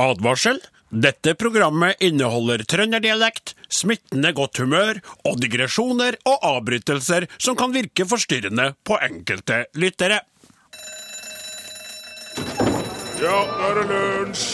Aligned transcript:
Advarsel. 0.00 0.60
Dette 0.94 1.34
programmet 1.34 1.98
inneholder 2.04 2.62
trønderdialekt, 2.70 3.54
smittende 3.66 4.30
godt 4.36 4.60
humør 4.62 5.00
og 5.26 5.40
digresjoner 5.42 6.20
og 6.30 6.46
avbrytelser 6.54 7.26
som 7.34 7.58
kan 7.58 7.74
virke 7.74 8.06
forstyrrende 8.06 8.72
på 8.86 8.98
enkelte 9.02 9.64
lyttere. 9.74 10.20
Ja, 13.24 13.40
nå 13.40 13.66
er 13.66 13.78
det 13.80 13.86
lunsj! 13.90 14.48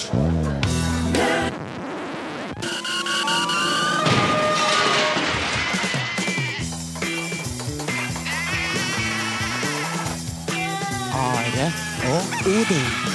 Are 11.20 11.72
og 12.14 12.22
Odin. 12.46 13.09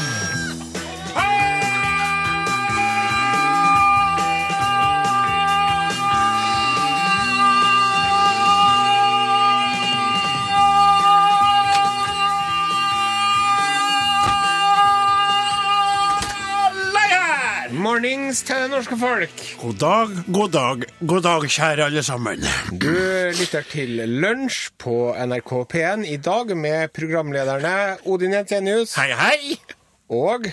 Mornings 17.85 18.39
til 18.41 18.57
det 18.63 18.69
norske 18.71 18.95
folk. 18.97 19.41
God 19.61 19.75
dag, 19.77 20.13
god 20.33 20.53
dag, 20.55 20.85
god 21.05 21.21
dag, 21.21 21.43
kjære 21.45 21.85
alle 21.85 22.01
sammen. 22.03 22.41
Du 22.81 22.95
lytter 23.37 23.67
til 23.69 23.99
Lunsj 24.09 24.71
på 24.81 25.11
NRK 25.13 25.51
P1 25.69 26.07
i 26.09 26.15
dag 26.17 26.55
med 26.57 26.89
programlederne 26.97 27.99
Odin 28.09 28.33
Jensenius 28.33 28.95
Hei, 28.97 29.11
hei! 29.19 29.59
og 30.09 30.49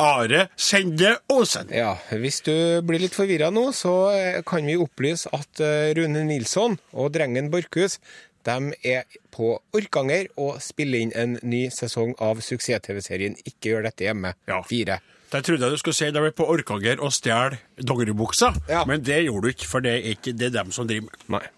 Are 0.00 0.42
Sende 0.60 1.14
Osen. 1.32 1.72
Ja, 1.72 1.94
hvis 2.12 2.42
du 2.44 2.52
blir 2.84 3.00
litt 3.00 3.16
forvirra 3.16 3.48
nå, 3.54 3.70
så 3.72 3.94
eh, 4.12 4.38
kan 4.44 4.68
vi 4.68 4.76
opplyse 4.80 5.32
at 5.32 5.64
eh, 5.64 5.94
Rune 5.96 6.26
Nilsson 6.28 6.76
og 6.92 7.14
drengen 7.16 7.48
Borchhus 7.52 7.96
de 8.44 8.74
er 8.84 9.08
på 9.32 9.54
Orkanger 9.72 10.28
og 10.36 10.60
spiller 10.60 11.00
inn 11.00 11.16
en 11.16 11.38
ny 11.40 11.64
sesong 11.72 12.12
av 12.20 12.44
suksess-TV-serien 12.44 13.38
Ikke 13.48 13.72
gjør 13.72 13.88
dette 13.88 14.04
hjemme. 14.04 14.34
Ja. 14.50 14.60
Fire. 14.68 15.00
Der 15.34 15.42
trodde 15.42 15.66
jeg 15.66 15.74
du 15.74 15.80
skulle 15.80 15.96
si 15.98 16.06
de 16.14 16.20
er 16.22 16.30
på 16.36 16.46
Orkanger 16.46 17.00
og 17.02 17.10
stjal 17.12 17.56
dongeribuksa, 17.82 18.52
Ja. 18.70 18.84
men 18.86 19.02
det 19.02 19.24
gjorde 19.26 19.42
du 19.42 19.48
ikke, 19.50 19.66
for 19.66 19.82
det 19.82 19.90
er 19.96 20.10
ikke 20.14 20.32
det 20.32 20.46
er 20.54 20.62
dem 20.62 20.70
som 20.70 20.86
driver 20.86 21.08
med. 21.26 21.40
Nei. 21.40 21.48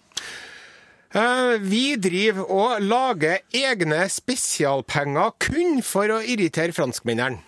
Eh, 1.15 1.59
vi 1.61 1.95
driver 1.95 2.49
og 2.51 2.81
lager 2.81 3.37
egne 3.53 4.07
spesialpenger 4.09 5.29
kun 5.39 5.83
for 5.85 6.09
å 6.09 6.17
irritere 6.25 6.73
franskmennene. 6.73 7.39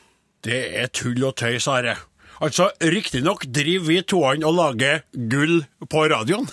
Det 0.45 0.59
er 0.79 0.87
tull 0.87 1.23
og 1.27 1.35
tøys, 1.35 1.67
Are. 1.67 1.97
Altså, 2.39 2.69
riktignok 2.79 3.43
driver 3.51 3.85
vi 3.89 3.97
toene 4.07 4.47
og 4.47 4.55
lager 4.55 5.01
gull 5.31 5.57
på 5.91 6.05
radioen. 6.11 6.47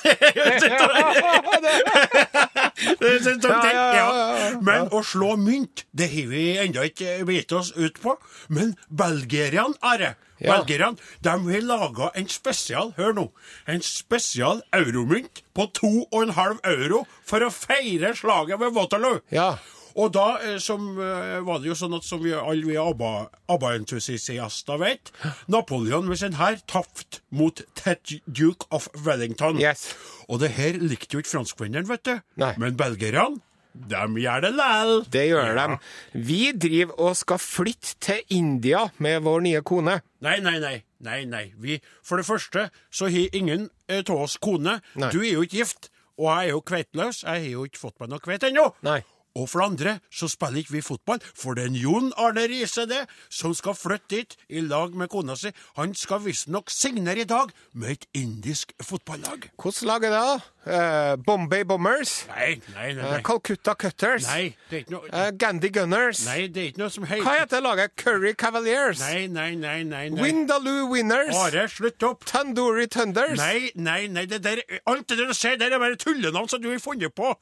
Men 4.66 4.88
å 4.92 5.02
slå 5.06 5.34
mynt, 5.40 5.84
det 5.96 6.08
har 6.12 6.30
vi 6.30 6.44
ennå 6.62 6.86
ikke 6.90 7.18
gitt 7.30 7.54
oss 7.56 7.72
ut 7.76 8.00
på. 8.02 8.16
Men 8.48 8.74
belgierne, 8.90 9.74
Are, 9.82 10.14
Ja. 10.38 10.58
belgierne, 10.58 10.98
de 11.24 11.30
har 11.30 11.62
laga 11.64 12.10
en 12.14 12.28
spesial, 12.28 12.92
hør 12.98 13.14
nå, 13.16 13.30
en 13.66 13.80
spesial 13.80 14.60
euromynt 14.76 15.40
på 15.54 15.64
to 15.72 16.06
og 16.12 16.22
en 16.26 16.34
halv 16.36 16.58
euro 16.64 17.06
for 17.24 17.40
å 17.40 17.48
feire 17.50 18.12
slaget 18.14 18.60
ved 18.60 18.74
Waterloo. 18.76 19.20
Ja. 19.32 19.54
Og 19.96 20.10
da 20.12 20.26
eh, 20.44 20.58
som, 20.60 20.90
eh, 21.00 21.38
var 21.46 21.62
det 21.62 21.70
jo 21.70 21.76
sånn 21.78 21.94
at 21.96 22.04
som 22.04 22.20
vi 22.20 22.34
alle 22.36 22.66
vi 22.68 22.74
ABBA- 22.76 23.30
ABBA-entusiaster 23.48 24.76
vet, 24.82 25.12
Napoleon 25.48 26.04
med 26.08 26.20
sin 26.20 26.36
hær 26.36 26.58
tapt 26.68 27.22
mot 27.32 27.62
Ted 27.78 28.18
Duke 28.28 28.68
of 28.70 28.88
Wellington. 29.06 29.56
Yes. 29.62 29.94
Og 30.28 30.40
det 30.42 30.52
her 30.58 30.76
likte 30.82 31.16
jo 31.16 31.22
ikke 31.24 31.32
franskmennene, 31.38 31.88
vet 31.88 32.04
du. 32.04 32.14
Nei. 32.42 32.52
Men 32.60 32.76
belgierne, 32.76 33.40
de 33.76 34.04
gjør 34.20 34.44
det 34.44 34.52
lell. 34.56 34.94
Det 35.12 35.24
gjør 35.30 35.56
de. 35.62 35.80
Vi 36.28 36.42
driver 36.52 37.00
og 37.08 37.16
skal 37.16 37.40
flytte 37.40 37.96
til 38.00 38.22
India 38.36 38.86
med 38.98 39.24
vår 39.24 39.42
nye 39.48 39.64
kone. 39.64 39.98
Nei, 40.24 40.38
nei, 40.44 40.58
nei. 40.60 40.76
nei, 41.04 41.24
nei. 41.28 41.44
Vi, 41.60 41.80
for 42.04 42.20
det 42.20 42.28
første 42.28 42.68
så 42.92 43.08
har 43.12 43.36
ingen 43.36 43.68
eh, 43.88 44.00
av 44.04 44.16
oss 44.28 44.36
kone. 44.40 44.78
Nei. 44.96 45.12
Du 45.12 45.20
er 45.24 45.34
jo 45.38 45.44
ikke 45.44 45.60
gift, 45.64 45.90
og 46.16 46.30
jeg 46.30 46.48
er 46.48 46.54
jo 46.54 46.64
kveiteløs. 46.68 47.22
Jeg 47.24 47.44
har 47.48 47.52
jo 47.52 47.66
ikke 47.68 47.84
fått 47.84 48.00
meg 48.00 48.12
noe 48.12 48.24
kveit 48.24 48.44
ennå. 48.48 48.70
Og 49.36 49.48
for 49.52 49.60
det 49.60 49.66
andre 49.68 49.94
så 50.08 50.28
spiller 50.32 50.62
ikke 50.62 50.76
vi 50.78 50.80
fotball, 50.86 51.20
for 51.36 51.56
det 51.58 51.66
er 51.68 51.76
Jon 51.76 52.10
Arne 52.16 52.46
Riise 52.48 52.86
det, 52.88 53.02
som 53.28 53.52
skal 53.56 53.76
flytte 53.76 54.08
dit 54.16 54.36
i 54.48 54.62
lag 54.64 54.94
med 54.96 55.10
kona 55.12 55.36
si. 55.36 55.50
Han 55.76 55.92
skal 55.98 56.22
visstnok 56.24 56.70
signere 56.72 57.20
i 57.24 57.28
dag 57.28 57.52
med 57.76 57.90
et 57.98 58.06
indisk 58.16 58.72
fotballag. 58.82 59.50
Hvilket 59.60 59.82
lag 59.90 60.06
er 60.08 60.14
det? 60.16 60.46
Eh, 60.66 61.16
Bombay 61.26 61.62
Bombers? 61.68 62.14
Nei, 62.32 62.56
nei, 62.74 62.88
nei. 62.96 63.04
Eh, 63.04 63.10
Nei, 63.16 63.20
Calcutta 63.22 63.74
Cutters? 63.78 64.24
nei 64.26 64.56
det 64.70 64.78
er 64.80 64.82
ikke 64.82 64.94
noe 64.96 65.10
Eh, 65.12 65.28
Gandhi 65.38 65.68
Gunners? 65.70 66.24
Nei, 66.26 66.46
det 66.48 66.62
er 66.62 66.70
ikke 66.72 66.82
noe 66.82 66.90
som 66.90 67.04
heter 67.06 67.22
Hva 67.22 67.36
heter 67.42 67.62
laget? 67.62 67.94
Curry 68.00 68.32
Cavaliers? 68.34 68.98
Nei, 69.04 69.26
nei, 69.28 69.52
nei, 69.54 69.82
nei. 69.84 70.08
nei. 70.10 70.22
Windaloo 70.24 70.88
Winners? 70.90 71.36
Are, 71.36 71.68
slutt 71.68 72.02
opp. 72.08 72.24
Tandoori 72.26 72.88
Thunders? 72.90 73.38
Nei, 73.38 73.70
nei, 73.76 74.08
nei, 74.08 74.24
det 74.26 74.40
der, 74.42 74.64
alt 74.90 75.06
det 75.06 75.20
der 75.20 75.30
du 75.30 75.34
sier, 75.38 75.54
der, 75.60 75.76
er 75.76 75.78
bare 75.84 76.00
tullenavn 76.00 76.48
som 76.50 76.62
du 76.64 76.70
har 76.72 76.82
funnet 76.82 77.14
på. 77.14 77.36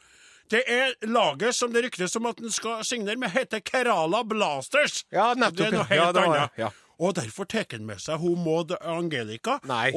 Det 0.50 0.62
er 0.70 0.94
laget 1.08 1.54
som 1.56 1.72
det 1.72 1.84
ryktes 1.86 2.16
om 2.16 2.26
at 2.26 2.36
den 2.36 2.50
skal 2.52 2.84
signere 2.84 3.16
med, 3.16 3.30
heter 3.32 3.60
Kerala 3.64 4.24
Blasters. 4.28 5.04
Ja, 5.14 5.32
nettopp, 5.34 5.56
Det 5.56 5.66
er 5.70 5.76
noe 5.78 5.84
helt 5.88 6.00
Ja, 6.02 6.12
det 6.12 6.24
var 6.26 6.36
annet. 6.36 6.58
ja. 6.58 6.70
Og 7.02 7.10
derfor 7.16 7.42
tar 7.50 7.64
han 7.72 7.82
med 7.88 7.98
seg 7.98 8.20
hun 8.22 8.38
Maud 8.44 8.70
Angelica. 8.80 9.56
Nei. 9.66 9.88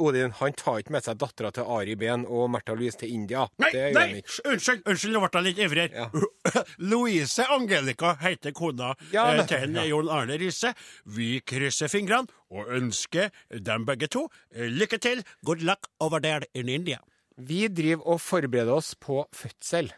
Odin, 0.00 0.30
han 0.38 0.54
tar 0.56 0.78
ikke 0.80 0.94
med 0.94 1.04
seg 1.04 1.18
dattera 1.20 1.50
til 1.52 1.66
Ari 1.68 1.92
Behn 2.00 2.24
og 2.24 2.46
Märtha 2.54 2.72
Louise 2.72 2.96
til 3.02 3.12
India. 3.12 3.42
Nei, 3.60 3.68
nei, 3.92 4.06
unnskyld, 4.48 4.80
unnskyld, 4.88 5.12
nå 5.12 5.20
ble 5.26 5.42
jeg 5.42 5.44
litt 5.50 5.60
ivrig. 5.66 5.84
ja. 5.92 6.06
Louise 6.78 7.44
Angelica 7.52 8.14
heter 8.22 8.54
kona 8.56 8.94
Ja, 9.12 9.26
eh, 9.34 9.44
til 9.50 9.76
ja. 9.76 9.84
Jon 9.90 10.08
Arne 10.08 10.38
Riise. 10.40 10.72
Vi 11.04 11.42
krysser 11.44 11.92
fingrene 11.92 12.32
og 12.48 12.72
ønsker 12.80 13.28
dem 13.52 13.84
begge 13.84 14.08
to 14.08 14.24
eh, 14.54 14.70
lykke 14.72 14.98
til. 15.04 15.20
Good 15.44 15.60
luck 15.68 15.90
over 16.00 16.18
there 16.24 16.48
in 16.54 16.68
India. 16.72 17.02
Vi 17.38 17.68
driver 17.70 18.14
og 18.14 18.20
forbereder 18.20 18.74
oss 18.74 18.94
på 18.98 19.22
fødsel. 19.34 19.92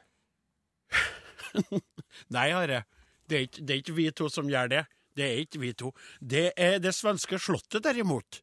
Nei, 2.34 2.51
Are. 2.53 2.84
Det 3.31 3.37
er, 3.37 3.47
ikke, 3.47 3.62
det 3.62 3.75
er 3.75 3.83
ikke 3.83 3.97
vi 3.97 4.11
to 4.11 4.28
som 4.28 4.51
gjør 4.51 4.71
det. 4.73 4.84
Det 5.17 5.27
er 5.27 5.43
ikke 5.43 5.61
vi 5.62 5.73
to. 5.73 5.91
Det 6.21 6.51
er 6.56 6.78
det 6.83 6.93
svenske 6.95 7.39
slottet, 7.41 7.83
derimot. 7.84 8.43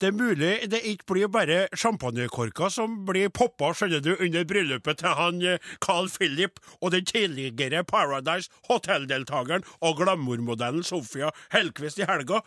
Det 0.00 0.08
er 0.08 0.16
mulig 0.16 0.52
det 0.72 0.80
ikke 0.88 1.12
blir 1.12 1.28
bare 1.28 1.58
champagnekorker 1.76 2.72
som 2.72 2.94
blir 3.08 3.28
poppa 3.28 3.74
skjønner 3.76 4.00
du, 4.00 4.14
under 4.16 4.46
bryllupet 4.48 5.02
til 5.02 5.16
han 5.18 5.42
eh, 5.44 5.66
Carl 5.84 6.08
Philip 6.08 6.56
og 6.80 6.94
den 6.94 7.04
tidligere 7.04 7.84
Paradise 7.84 8.48
Hotel-deltakeren 8.70 9.66
og 9.84 10.00
glamourmodellen 10.00 10.86
Sofia 10.86 11.34
Hellquist 11.52 12.00
i 12.00 12.08
helga. 12.08 12.40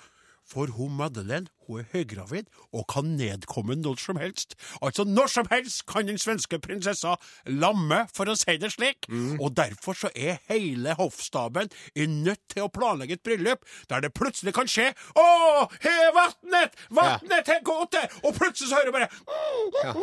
For 0.50 0.74
hun 0.74 0.98
Madeleine 0.98 1.52
hun 1.72 1.84
er 1.84 1.90
høygravid 1.96 2.50
og 2.72 2.86
kan 2.92 3.16
nedkomme 3.18 3.78
når 3.80 4.00
som 4.02 4.20
helst. 4.22 4.56
Altså 4.82 5.06
når 5.08 5.32
som 5.32 5.50
helst 5.52 5.86
kan 5.90 6.08
den 6.08 6.20
svenske 6.22 6.60
prinsessa 6.62 7.16
lamme, 7.50 8.04
for 8.16 8.30
å 8.32 8.36
si 8.40 8.58
det 8.62 8.74
slik. 8.76 9.08
Og 9.40 9.56
derfor 9.58 9.98
så 9.98 10.12
er 10.16 10.42
hele 10.52 10.96
hoffstaben 11.00 11.72
i 11.96 12.08
nødt 12.10 12.44
til 12.52 12.66
å 12.68 12.72
planlegge 12.74 13.18
et 13.20 13.26
bryllup 13.26 13.66
der 13.90 14.04
det 14.04 14.14
plutselig 14.16 14.54
kan 14.56 14.70
skje 14.70 14.92
Å, 15.18 15.26
her 15.84 16.00
er 16.08 16.14
vatnet! 16.16 16.78
ja. 16.92 17.18
er 17.56 17.64
gåte! 17.66 18.02
Og 18.24 18.36
plutselig 18.38 18.70
så 18.72 18.80
hører 18.80 18.92
du 18.92 18.96
bare 18.96 19.10
Ja. 19.82 19.94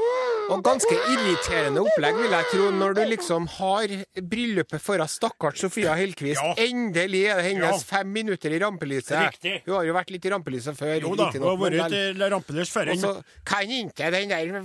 Og 0.54 0.62
ganske 0.64 0.94
irriterende 1.12 1.82
opplegg, 1.84 2.16
vil 2.18 2.32
jeg 2.32 2.48
tro, 2.52 2.70
når 2.74 2.96
du 2.96 3.02
liksom 3.12 3.48
har 3.58 3.92
bryllupet 4.30 4.82
foran 4.82 5.10
stakkars 5.10 5.60
Sofia 5.64 5.94
Hellquist. 5.98 6.40
Ja. 6.40 6.54
Endelig 6.68 7.24
er 7.28 7.40
det 7.40 7.46
hennes 7.50 7.84
fem 7.86 8.10
minutter 8.12 8.54
i 8.54 8.60
rampelyset. 8.62 9.18
Riktig. 9.28 9.54
Hun 9.66 9.76
har 9.76 9.88
jo 9.88 9.96
vært 9.96 10.12
litt 10.14 10.28
i 10.28 10.32
rampelyset 10.32 10.78
før. 10.78 10.94
Jo 11.04 11.14
da, 11.18 11.28
hun 11.34 11.57
vært 11.60 12.32
rampeløs 12.32 12.72
før. 12.72 12.92
Og 12.94 13.02
så 13.02 13.12
kan 13.46 13.70
ikke 13.70 14.10
den 14.14 14.32
der 14.32 14.58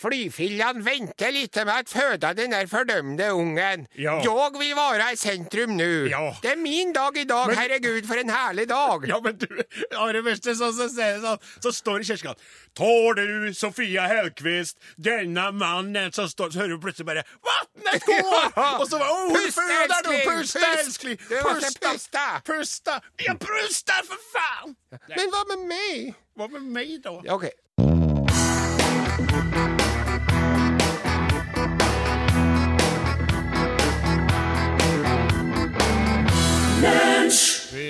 flyfillan 0.00 0.80
vente 0.84 1.30
litt 1.34 1.58
med 1.60 1.72
å 1.74 1.90
føde 1.90 2.32
den 2.38 2.54
der 2.54 2.68
fordømte 2.70 3.30
ungen. 3.36 3.86
Ja. 4.00 4.18
Jeg 4.24 4.54
vil 4.56 4.74
være 4.78 5.10
i 5.12 5.18
sentrum 5.20 5.76
nå. 5.76 5.90
Ja. 6.10 6.22
Det 6.42 6.54
er 6.54 6.60
min 6.60 6.94
dag 6.96 7.16
i 7.16 7.26
dag. 7.28 7.50
Men- 7.50 7.60
Herregud, 7.60 8.06
for 8.08 8.16
en 8.20 8.32
herlig 8.32 8.68
dag. 8.70 9.06
Ja, 9.08 9.20
men 9.20 9.36
du, 9.36 9.46
Are 9.96 10.22
Wester, 10.22 10.54
så, 10.54 10.72
så, 10.72 10.88
så, 10.88 11.10
så, 11.20 11.36
så 11.60 11.72
står 11.72 11.98
det 11.98 12.08
i 12.08 12.12
kirken 12.14 12.34
Tår 12.76 13.14
du, 13.18 13.54
Sofia 13.54 14.06
Hellqvist, 14.06 14.78
denne 14.96 15.50
mannen 15.52 16.12
Så, 16.12 16.28
står, 16.30 16.50
så 16.50 16.62
hører 16.62 16.76
du 16.76 16.80
plutselig 16.80 17.06
bare 17.06 17.24
Vatnet 17.44 18.04
går! 18.06 18.52
Og 18.80 18.86
så 18.88 18.98
bare 18.98 19.10
oh, 19.10 19.34
Pust, 19.34 19.58
elskling, 19.58 20.22
Pust, 20.28 20.56
elskling! 20.70 21.18
Puste. 21.18 22.26
Pusta! 22.46 23.00
Ja, 23.26 23.34
pusta, 23.34 24.00
for 24.06 24.28
faen! 24.32 24.76
Men 24.90 25.30
hva 25.30 25.44
med 25.52 25.66
meg? 25.70 26.14
Hva 26.34 26.48
med 26.50 26.70
meg, 26.74 26.96
da? 27.04 27.14
Ja, 27.26 27.38
OK. 27.38 27.46
Vi, 37.70 37.84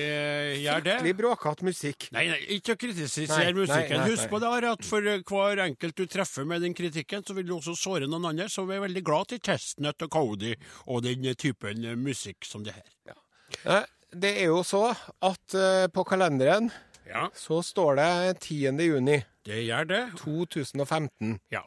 gjør 0.64 0.82
det. 0.82 0.94
fryktelig 0.98 1.12
bråkete 1.16 1.64
musikk. 1.64 2.06
Nei, 2.12 2.24
nei, 2.28 2.40
ikke 2.56 2.74
å 2.74 2.80
kritisere 2.80 3.30
Nei, 3.30 3.44
nei, 3.46 3.54
musikken. 3.62 3.96
nei, 4.02 4.08
Husk 4.10 4.32
på 4.32 4.40
det 4.42 4.50
at 4.70 4.84
for 4.86 5.08
eh, 5.08 5.22
hver 5.30 5.62
enkelt 5.64 5.96
du 5.96 6.04
treffer 6.10 6.44
med 6.48 6.64
den 6.66 6.74
kritikken, 6.76 7.24
så 7.26 7.36
vil 7.38 7.48
du 7.48 7.54
også 7.56 7.76
såre 7.78 8.10
noen 8.10 8.28
andre. 8.32 8.50
Så 8.52 8.66
vi 8.68 8.76
er 8.76 8.84
veldig 8.84 9.04
glad 9.06 9.30
til 9.32 9.40
Chestnut 9.46 10.04
og 10.04 10.12
Cody 10.12 10.52
og 10.90 11.04
den 11.06 11.24
eh, 11.30 11.38
typen 11.38 11.86
eh, 11.86 11.96
musikk 11.96 12.44
som 12.48 12.66
det 12.66 12.76
her. 12.76 12.92
Ja. 13.08 13.80
Det 14.10 14.34
er 14.42 14.50
jo 14.50 14.60
så 14.66 14.88
at 14.90 15.54
eh, 15.54 15.86
på 15.94 16.04
kalenderen 16.08 16.68
Ja, 17.10 17.26
så 17.34 17.58
står 17.66 17.98
det 18.00 18.10
10. 18.46 18.78
juni 18.86 19.18
det 19.44 19.62
gjør 19.66 19.86
det. 19.88 20.00
2015. 20.20 21.38
Ja. 21.50 21.62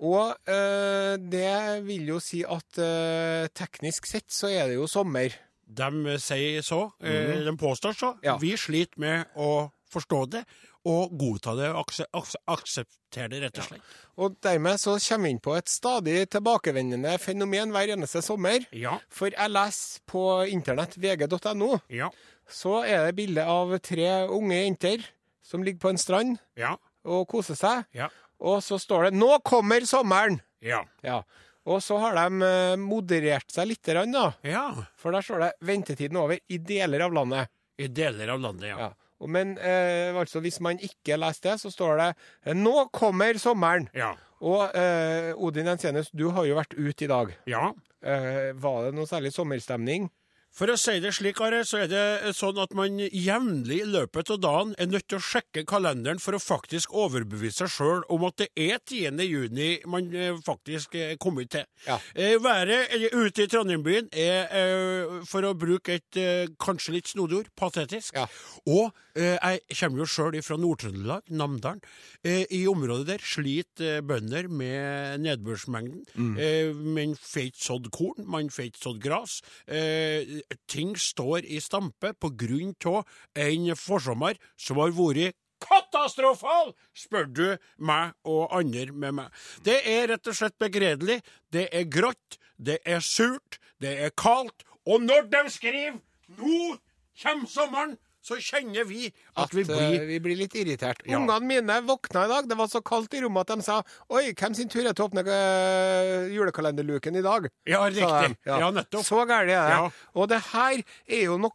Og 0.00 0.32
eh, 0.48 1.16
det 1.20 1.82
vil 1.84 2.06
jo 2.14 2.18
si 2.24 2.40
at 2.48 2.78
eh, 2.80 3.48
teknisk 3.56 4.06
sett 4.08 4.28
så 4.32 4.48
er 4.48 4.70
det 4.70 4.78
jo 4.78 4.86
sommer. 4.88 5.34
De 5.66 5.88
eh, 6.14 6.20
sier 6.22 6.64
så. 6.64 6.86
eh, 7.04 7.34
De 7.44 7.52
påstår 7.60 7.96
så. 7.96 8.14
Mhm. 8.16 8.24
Ja. 8.28 8.36
Vi 8.40 8.54
sliter 8.60 9.00
med 9.02 9.36
å 9.36 9.70
forstå 9.92 10.22
det 10.36 10.44
og 10.88 11.10
godta 11.20 11.52
det 11.58 11.66
og 11.74 11.82
akse, 11.82 12.06
akse, 12.16 12.38
akseptere 12.48 13.28
det, 13.34 13.40
rett 13.42 13.58
og 13.60 13.66
slett. 13.66 13.88
Og 14.20 14.36
dermed 14.44 14.80
så 14.80 14.94
kommer 14.96 15.26
vi 15.28 15.32
inn 15.34 15.40
på 15.44 15.52
et 15.58 15.68
stadig 15.68 16.22
tilbakevendende 16.32 17.18
fenomen 17.20 17.74
hver 17.74 17.92
eneste 17.96 18.22
sommer. 18.24 18.64
Ja. 18.72 18.94
For 19.12 19.28
jeg 19.34 19.52
leser 19.52 20.00
på 20.08 20.22
internett 20.48 20.96
vg.no, 20.96 21.74
Ja. 21.92 22.08
Så 22.50 22.80
er 22.84 23.06
det 23.06 23.16
bilde 23.18 23.44
av 23.46 23.72
tre 23.84 24.08
unge 24.28 24.56
jenter 24.64 25.04
som 25.42 25.62
ligger 25.66 25.80
på 25.86 25.90
en 25.92 25.98
strand 26.00 26.38
Ja. 26.58 26.76
og 27.04 27.28
koser 27.28 27.54
seg. 27.58 27.84
Ja. 27.96 28.08
Og 28.40 28.62
så 28.62 28.78
står 28.80 29.10
det 29.10 29.14
'Nå 29.18 29.38
kommer 29.44 29.80
sommeren'! 29.84 30.40
Ja. 30.60 30.84
Ja. 31.02 31.22
Og 31.66 31.82
så 31.82 31.98
har 32.00 32.14
de 32.16 32.42
eh, 32.44 32.76
moderert 32.76 33.50
seg 33.52 33.68
litt, 33.68 33.82
da. 33.84 34.32
ja. 34.42 34.86
For 34.96 35.12
der 35.12 35.20
står 35.20 35.38
det 35.40 35.52
'ventetiden 35.60 36.16
over' 36.16 36.40
i 36.48 36.58
deler 36.58 37.00
av 37.04 37.12
landet. 37.12 37.48
I 37.78 37.86
deler 37.88 38.28
av 38.28 38.40
landet, 38.40 38.68
ja. 38.68 38.78
Ja. 38.78 38.92
Men 39.26 39.58
eh, 39.58 40.14
altså, 40.16 40.40
hvis 40.40 40.60
man 40.60 40.78
ikke 40.78 41.18
leser 41.18 41.50
det, 41.50 41.60
så 41.60 41.70
står 41.70 41.96
det 41.98 42.14
eh, 42.46 42.54
'Nå 42.54 42.90
kommer 42.92 43.34
sommeren'. 43.34 43.88
Ja. 43.94 44.14
Og 44.40 44.74
eh, 44.74 45.34
Odin 45.36 45.66
Jensenius, 45.66 46.10
du 46.16 46.30
har 46.30 46.44
jo 46.46 46.54
vært 46.56 46.72
ute 46.78 47.04
i 47.04 47.08
dag. 47.08 47.36
ja. 47.46 47.72
Eh, 48.02 48.54
var 48.56 48.84
det 48.86 48.94
noe 48.94 49.04
særlig 49.04 49.30
sommerstemning? 49.34 50.08
For 50.50 50.66
å 50.72 50.74
si 50.80 50.96
det 51.00 51.12
slik, 51.14 51.38
Are, 51.44 51.60
så 51.64 51.84
er 51.84 51.90
det 51.90 52.32
sånn 52.36 52.58
at 52.60 52.72
man 52.76 52.98
jevnlig 52.98 53.78
i 53.84 53.86
løpet 53.86 54.32
av 54.34 54.40
dagen 54.42 54.72
er 54.82 54.88
nødt 54.90 55.06
til 55.08 55.20
å 55.20 55.24
sjekke 55.24 55.62
kalenderen 55.68 56.18
for 56.20 56.34
å 56.36 56.40
faktisk 56.42 56.92
overbevise 56.96 57.62
seg 57.64 57.70
sjøl 57.76 58.02
om 58.10 58.24
at 58.26 58.40
det 58.42 58.48
er 58.58 58.80
10. 58.82 59.22
juni 59.30 59.68
man 59.90 60.10
eh, 60.10 60.34
faktisk 60.44 60.96
er 60.98 61.14
kommet 61.22 61.52
til. 61.54 61.66
Ja. 61.86 62.00
Eh, 62.14 62.34
Været 62.42 62.90
eh, 62.96 63.06
ute 63.14 63.46
i 63.46 63.50
Trondheimbyen 63.52 64.10
er, 64.10 64.50
eh, 64.50 65.14
for 65.30 65.46
å 65.46 65.54
bruke 65.54 66.00
et 66.00 66.18
eh, 66.18 66.50
kanskje 66.60 66.96
litt 66.98 67.12
snodig 67.14 67.44
ord, 67.44 67.52
patetisk. 67.58 68.18
Ja. 68.18 68.26
Og 68.66 68.90
eh, 69.14 69.38
jeg 69.38 69.78
kommer 69.84 70.02
jo 70.02 70.10
sjøl 70.10 70.40
fra 70.44 70.58
Nord-Trøndelag, 70.60 71.30
Namdalen. 71.30 71.80
Eh, 72.26 72.42
I 72.58 72.64
området 72.70 73.06
der 73.14 73.24
sliter 73.24 74.00
eh, 74.00 74.02
bønder 74.04 74.50
med 74.50 75.22
nedbørsmengden. 75.24 76.04
Mm. 76.18 76.34
Eh, 76.42 76.74
man 76.98 77.16
får 77.16 77.48
ikke 77.52 77.64
sådd 77.70 77.90
korn, 77.94 78.26
man 78.26 78.50
får 78.52 78.70
ikke 78.72 78.84
sådd 78.88 79.02
gras. 79.06 79.38
Eh, 79.70 80.39
ting 80.70 80.96
står 80.98 81.44
i 81.44 81.60
stampe 81.62 82.12
på 82.20 82.32
grunn 82.38 82.74
av 82.86 83.06
en 83.34 83.70
forsommer 83.76 84.38
som 84.56 84.80
har 84.82 84.92
vært 84.96 85.36
katastrofal, 85.60 86.72
spør 86.96 87.26
du 87.28 87.46
meg 87.76 88.14
og 88.24 88.52
andre 88.56 88.92
med 88.92 89.16
meg. 89.18 89.40
Det 89.64 89.80
er 89.88 90.08
rett 90.12 90.30
og 90.30 90.36
slett 90.36 90.56
begredelig. 90.60 91.20
Det 91.52 91.68
er 91.68 91.88
grått, 91.90 92.38
det 92.56 92.80
er 92.84 93.04
surt, 93.04 93.60
det 93.80 93.96
er 94.06 94.14
kaldt. 94.16 94.64
Og 94.88 95.02
når 95.04 95.28
de 95.28 95.42
skriver 95.50 96.00
'Nå 96.38 96.78
kommer 97.22 97.46
sommeren', 97.46 97.98
så 98.22 98.36
kjenner 98.36 98.84
vi 98.84 99.06
at, 99.36 99.52
vi 99.54 99.62
eh, 99.62 99.66
blir 99.70 100.06
vi 100.10 100.18
blir 100.20 100.36
litt 100.36 100.54
irritert. 100.54 101.00
Ja. 101.08 101.18
Ungene 101.18 101.40
mine 101.46 101.80
våkna 101.88 102.26
i 102.26 102.28
dag. 102.28 102.48
Det 102.50 102.56
var 102.58 102.68
så 102.68 102.82
kaldt 102.84 103.14
i 103.16 103.22
rommet 103.24 103.48
at 103.48 103.56
de 103.58 103.62
sa 103.64 103.82
'Oi, 104.10 104.32
hvem 104.36 104.54
sin 104.54 104.68
tur 104.68 104.84
er 104.86 104.92
til 104.92 105.04
å 105.04 105.08
åpne 105.08 105.24
eh, 105.24 106.28
julekalenderluken 106.34 107.16
i 107.16 107.22
dag?' 107.24 107.48
Ja, 107.66 107.80
riktig. 107.88 108.36
de. 108.44 108.50
Ja, 108.50 108.70
nettopp. 108.70 109.04
Så 109.06 109.24
gærent 109.24 109.40
er 109.40 109.46
det. 109.46 109.56
Ja. 109.72 109.90
Og 110.14 110.28
det 110.28 110.40
her 110.52 110.82
er 111.08 111.24
jo 111.24 111.38
noe 111.38 111.50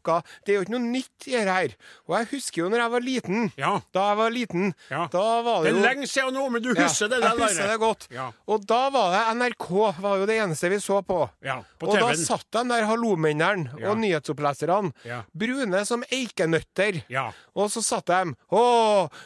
Det 0.46 0.54
er 0.54 0.58
jo 0.60 0.62
ikke 0.66 0.76
noe 0.76 0.86
nytt 0.92 1.28
i 1.28 1.32
det 1.32 1.46
her. 1.46 1.76
Og 2.08 2.18
jeg 2.20 2.28
husker 2.34 2.62
jo 2.64 2.70
når 2.70 2.82
jeg 2.84 2.92
var 2.92 3.02
liten. 3.02 3.52
Ja. 3.58 3.80
Da 3.94 4.08
jeg 4.10 4.18
var 4.18 4.30
liten, 4.32 4.74
Ja. 4.90 5.08
da 5.12 5.42
var 5.42 5.64
Det 5.64 5.74
det 5.74 5.80
er 5.86 5.96
lenge 5.96 6.08
siden 6.08 6.34
nå, 6.34 6.50
men 6.52 6.62
du 6.62 6.74
Ja, 6.74 6.84
husker 6.84 7.08
det 7.10 7.22
der? 7.22 7.30
Jeg 7.30 7.40
husker 7.40 7.68
det 7.72 7.80
godt. 7.80 8.08
Ja. 8.12 8.32
Og 8.48 8.66
da 8.66 8.90
var 8.90 9.12
det 9.12 9.38
NRK 9.38 9.94
var 10.02 10.18
jo 10.18 10.26
det 10.26 10.38
eneste 10.42 10.70
vi 10.70 10.78
så 10.80 11.02
på. 11.06 11.30
Ja, 11.44 11.62
på 11.80 11.88
og 11.90 12.00
da 12.00 12.14
satt 12.16 12.46
de 12.52 12.64
der 12.70 12.86
hallomennene 12.86 13.70
Ja. 13.80 13.90
og 13.92 13.98
nyhetsoppleserne, 13.98 14.94
Ja. 15.06 15.24
brune 15.36 15.86
som 15.86 16.04
eikenøtter. 16.56 17.02
Ja. 17.12 17.28
Og 17.56 17.70
så 17.72 17.82
satt 17.84 18.08
de 18.08 18.34
Å, 18.56 18.64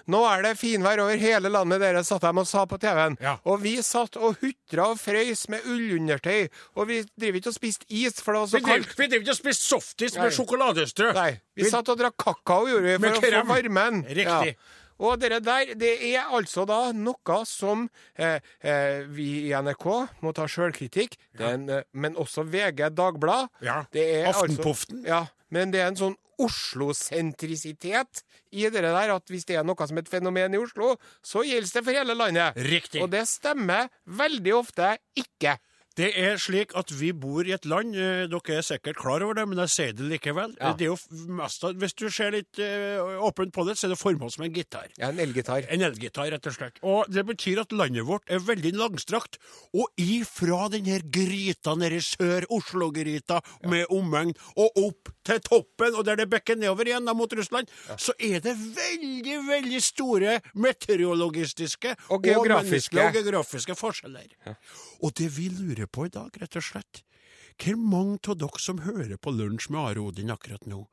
nå 0.09 0.21
er 0.29 0.43
det 0.43 0.53
finvær 0.59 1.01
over 1.03 1.17
hele 1.21 1.49
landet, 1.49 1.81
dere, 1.81 2.03
satt 2.03 2.21
de 2.25 2.31
og 2.41 2.47
sa 2.47 2.65
på 2.69 2.79
TV-en. 2.81 3.17
Ja. 3.21 3.37
Og 3.45 3.61
vi 3.63 3.77
satt 3.85 4.17
og 4.17 4.37
hutra 4.41 4.89
og 4.93 4.99
frøys 5.01 5.47
med 5.49 5.65
ullundertøy. 5.65 6.49
Og 6.75 6.89
vi 6.89 7.01
driver 7.19 7.39
ikke 7.41 7.53
og 7.53 7.57
spiste 7.57 7.85
is, 7.89 8.19
for 8.21 8.33
det 8.33 8.41
var 8.41 8.47
så 8.47 8.57
Vi 8.59 8.63
driver 8.65 8.83
kaldt. 8.83 8.97
vi 8.99 9.07
driver 9.07 9.23
ikke 9.27 9.35
og 9.37 9.41
spiste 9.41 9.69
softis 9.69 10.17
med 10.17 10.35
sjokoladestrø. 10.35 11.13
Nei, 11.17 11.31
vi 11.55 11.69
satt 11.69 11.89
og 11.89 11.99
drakk 11.99 12.17
kakao, 12.19 12.67
gjorde 12.69 12.85
vi, 12.97 12.99
for 12.99 13.19
å 13.19 13.23
få 13.23 13.47
varmen. 13.53 14.03
Riktig. 14.09 14.55
Og 14.99 15.19
det 15.21 15.31
der, 15.45 15.73
det 15.79 15.91
er 16.11 16.31
altså 16.35 16.65
da 16.67 16.91
noe 16.95 17.41
som 17.47 17.87
eh, 18.19 18.39
eh, 18.59 19.05
vi 19.07 19.29
i 19.47 19.53
NRK 19.55 19.85
må 20.25 20.33
ta 20.35 20.47
sjølkritikk, 20.51 21.15
eh, 21.39 21.83
men 21.91 22.17
også 22.19 22.43
VG 22.43 22.89
Dagblad. 22.97 23.47
Ja. 23.63 23.83
Det 23.93 24.05
er 24.19 24.33
Aftenpoften. 24.33 25.05
Altså, 25.05 25.13
ja, 25.13 25.21
men 25.55 25.71
det 25.73 25.83
er 25.83 25.93
en 25.93 26.01
sånn 26.03 26.17
Oslo-sentrisitet 26.39 28.21
i 28.55 28.63
det 28.71 28.81
der 28.83 29.11
at 29.13 29.31
hvis 29.31 29.43
det 29.47 29.57
er 29.59 29.65
noe 29.67 29.87
som 29.87 29.99
er 29.99 30.05
et 30.05 30.11
fenomen 30.11 30.55
i 30.55 30.61
Oslo, 30.61 30.93
så 31.25 31.43
gjelder 31.43 31.79
det 31.79 31.83
for 31.83 31.99
hele 31.99 32.15
landet. 32.15 32.59
Riktig. 32.69 33.01
Og 33.03 33.11
det 33.11 33.25
stemmer 33.29 33.89
veldig 34.19 34.55
ofte 34.55 34.93
ikke. 35.19 35.57
Det 35.97 36.11
er 36.15 36.37
slik 36.39 36.71
at 36.79 36.91
vi 36.95 37.09
bor 37.17 37.43
i 37.43 37.51
et 37.51 37.65
land, 37.67 37.95
eh, 37.97 38.27
dere 38.29 38.57
er 38.59 38.61
sikkert 38.63 38.95
klar 38.95 39.23
over 39.25 39.33
det, 39.35 39.47
men 39.49 39.57
jeg 39.65 39.71
sier 39.73 39.93
det 39.97 40.05
likevel. 40.07 40.53
Ja. 40.59 40.73
Det 40.77 40.85
er 40.85 40.91
jo 40.93 41.25
mest 41.35 41.65
hvis 41.81 41.95
du 41.97 42.05
ser 42.13 42.31
litt 42.31 42.59
eh, 42.61 43.01
åpent 43.19 43.51
på 43.51 43.65
det, 43.67 43.75
så 43.77 43.87
er 43.87 43.93
det 43.95 43.99
formålet 43.99 44.35
som 44.37 44.45
en 44.45 44.53
gitar. 44.53 44.87
Ja, 44.97 45.09
en 45.09 45.19
elgitar. 45.19 45.65
En 45.67 45.81
elgitar, 45.81 46.29
rett 46.31 46.47
og 46.47 46.55
slett. 46.55 46.79
Og 46.87 47.09
det 47.11 47.25
betyr 47.27 47.63
at 47.65 47.73
landet 47.75 48.05
vårt 48.07 48.23
er 48.31 48.39
veldig 48.39 48.73
langstrakt. 48.77 49.39
Og 49.73 49.89
ifra 49.99 50.69
denne 50.71 51.01
gryta 51.11 51.75
nede 51.75 51.99
i 51.99 52.05
sør, 52.05 52.47
Oslo-gryta, 52.53 53.41
med 53.67 53.89
omegn, 53.91 54.31
og 54.55 54.79
opp 54.85 55.11
til 55.27 55.41
toppen, 55.45 55.97
og 55.99 56.05
der 56.07 56.21
det 56.21 56.29
bekker 56.31 56.55
nedover 56.57 56.87
igjen 56.87 57.05
da, 57.05 57.13
mot 57.17 57.33
Russland, 57.37 57.67
så 57.99 58.15
er 58.19 58.39
det 58.45 58.55
veldig, 58.55 59.35
veldig 59.49 59.81
store 59.83 60.39
meteorologistiske 60.55 61.95
Og 62.09 62.23
geografiske. 62.23 62.97
og 62.99 63.09
og 63.09 63.13
geografiske 63.19 63.75
forskjeller. 63.75 64.27
Og 64.99 65.15
det 65.15 65.29
vi 65.37 65.47
lurer 65.49 65.87
på 65.87 66.07
i 66.07 66.13
dag, 66.13 66.33
rett 66.41 66.57
og 66.59 66.65
slett, 66.65 67.03
hvor 67.59 67.79
mange 67.79 68.19
av 68.27 68.39
dere 68.39 68.61
som 68.61 68.83
hører 68.83 69.17
på 69.17 69.31
Lunsj 69.35 69.69
med 69.71 69.81
Are 69.81 70.03
Odin 70.03 70.33
akkurat 70.33 70.67
nå, 70.67 70.85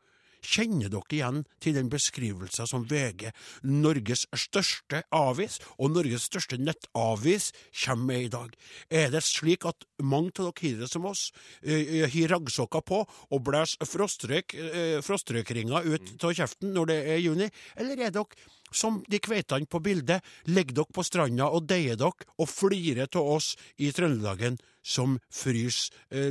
Kjenner 0.46 0.90
dere 0.92 1.16
igjen 1.16 1.42
til 1.62 1.76
den 1.76 1.90
beskrivelsen 1.90 2.68
som 2.70 2.86
VG, 2.86 3.32
Norges 3.66 4.26
største 4.38 5.02
avis 5.14 5.58
og 5.76 5.92
Norges 5.96 6.28
største 6.30 6.58
nettavis, 6.60 7.50
kommer 7.84 8.12
med 8.12 8.26
i 8.26 8.32
dag? 8.32 8.54
Er 8.90 9.10
det 9.14 9.24
slik 9.26 9.66
at 9.66 9.86
mange 10.02 10.34
av 10.38 10.52
dere 10.52 10.70
har 10.70 10.82
det 10.84 10.90
som 10.90 11.06
oss, 11.08 11.32
eh, 11.62 12.06
har 12.06 12.34
raggsokker 12.36 12.84
på 12.86 13.02
og 13.06 13.42
blåser 13.42 13.86
frostrøyk, 13.86 14.54
eh, 14.54 15.00
frostrøykringer 15.02 15.86
ut 15.86 16.24
av 16.24 16.34
kjeften 16.34 16.72
når 16.72 16.86
det 16.86 17.00
er 17.08 17.24
juni, 17.24 17.50
eller 17.76 18.06
er 18.06 18.10
dere 18.10 18.26
som 18.72 19.02
de 19.08 19.18
kveitene 19.22 19.66
på 19.66 19.80
bildet, 19.82 20.24
ligger 20.46 20.82
dere 20.82 20.94
på 20.94 21.04
stranda 21.06 21.50
og 21.50 21.66
deier 21.70 21.96
dere 21.96 22.26
og 22.38 22.48
flirer 22.50 23.06
av 23.06 23.34
oss 23.36 23.54
i 23.78 23.92
Trøndelagen 23.94 24.58
som 24.86 25.18
fryser 25.30 25.94
eh, 26.10 26.30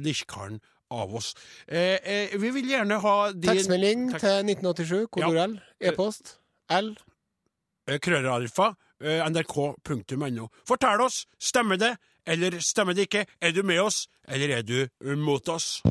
av 1.02 1.16
oss. 1.16 1.34
Eh, 1.68 1.98
eh, 2.04 2.38
vi 2.40 2.52
vil 2.56 2.70
gjerne 2.70 3.00
ha 3.04 3.16
din 3.32 3.50
Tekstmelding 3.50 4.08
Takk. 4.16 4.24
til 4.26 4.50
1987, 4.52 5.08
kodord 5.12 5.42
L. 5.44 5.60
E-post 5.82 6.38
L. 6.70 6.96
eh, 7.88 8.00
krøllalfa, 8.00 8.72
eh, 9.02 9.22
nrk.no. 9.30 10.50
Fortell 10.68 11.02
oss, 11.06 11.26
stemmer 11.40 11.82
det, 11.82 11.96
eller 12.26 12.60
stemmer 12.60 12.94
det 12.98 13.10
ikke? 13.10 13.26
Er 13.42 13.52
du 13.52 13.64
med 13.64 13.80
oss, 13.80 14.08
eller 14.28 14.58
er 14.58 14.62
du 14.62 14.88
mot 15.16 15.50
oss? 15.50 15.82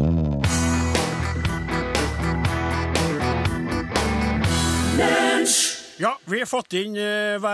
Ja, 5.94 6.16
vi 6.26 6.40
har 6.40 6.48
fått 6.50 6.74
inn 6.74 6.96
eh, 6.98 7.44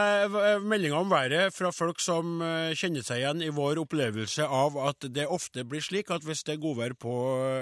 meldinger 0.65 1.03
om 1.03 1.11
været 1.13 1.53
fra 1.53 1.69
folk 1.77 1.99
som 2.01 2.39
eh, 2.41 2.71
kjenner 2.73 3.05
seg 3.05 3.21
igjen 3.21 3.43
i 3.45 3.51
vår 3.53 3.83
opplevelse 3.83 4.47
av 4.49 4.79
at 4.81 5.05
det 5.13 5.27
ofte 5.29 5.67
blir 5.69 5.85
slik 5.85 6.09
at 6.15 6.25
hvis 6.25 6.41
det 6.49 6.55
er 6.55 6.63
godvær 6.63 6.95
på 6.97 7.13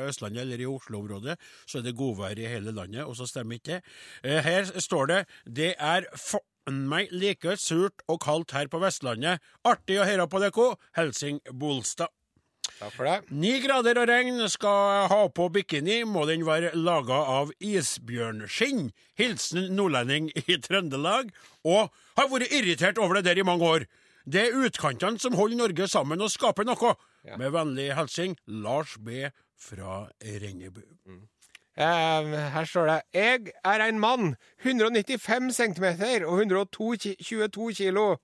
Østlandet 0.07 0.45
eller 0.45 0.63
i 0.63 0.69
Oslo-området, 0.71 1.35
så 1.67 1.81
er 1.81 1.89
det 1.89 1.97
godvær 1.99 2.39
i 2.39 2.47
hele 2.47 2.71
landet, 2.77 3.03
og 3.03 3.19
så 3.19 3.27
stemmer 3.27 3.59
ikke 3.59 3.73
det. 3.73 3.97
Eh, 4.23 4.39
her 4.47 4.71
står 4.79 5.11
det 5.11 5.19
det 5.51 5.73
er 5.83 6.07
faen 6.15 6.85
meg 6.87 7.11
like 7.11 7.59
surt 7.59 8.07
og 8.07 8.23
kaldt 8.23 8.55
her 8.55 8.71
på 8.71 8.79
Vestlandet. 8.79 9.43
Artig 9.67 9.99
å 9.99 10.07
høre 10.07 10.31
på 10.31 10.45
dere. 10.47 10.71
Helsing 10.95 11.43
Bolstad. 11.59 12.15
Takk 12.79 12.95
for 12.95 13.09
det. 13.09 13.17
Ni 13.35 13.57
grader 13.63 13.99
og 13.99 14.07
regn 14.11 14.43
skal 14.51 15.09
ha 15.11 15.23
på 15.35 15.49
bikini, 15.55 16.05
må 16.07 16.23
den 16.29 16.45
være 16.47 16.71
laga 16.79 17.17
av 17.39 17.51
isbjørnskinn. 17.59 18.93
Hilsen 19.19 19.73
nordlending 19.75 20.31
i 20.45 20.59
Trøndelag. 20.63 21.33
Og 21.67 21.91
har 22.19 22.31
vært 22.31 22.55
irritert 22.55 23.01
over 23.03 23.19
det 23.19 23.27
der 23.27 23.43
i 23.43 23.47
mange 23.47 23.67
år. 23.67 23.89
Det 24.29 24.45
er 24.45 24.61
utkantene 24.63 25.19
som 25.19 25.35
holder 25.35 25.59
Norge 25.65 25.89
sammen 25.91 26.23
og 26.23 26.31
skaper 26.31 26.69
noe. 26.69 26.95
Med 27.39 27.51
vennlig 27.53 27.91
hilsen 27.99 28.39
Lars 28.47 28.95
B. 29.03 29.27
fra 29.59 30.07
Rennebu. 30.23 30.85
Eh, 31.79 32.31
her 32.55 32.65
står 32.65 32.87
det 32.87 33.03
Jeg 33.15 33.53
er 33.65 33.83
en 33.89 33.99
mann, 33.99 34.37
195 34.63 35.51
cm 35.55 35.85
og 36.27 36.39
122 36.39 37.75
kilo. 37.75 38.17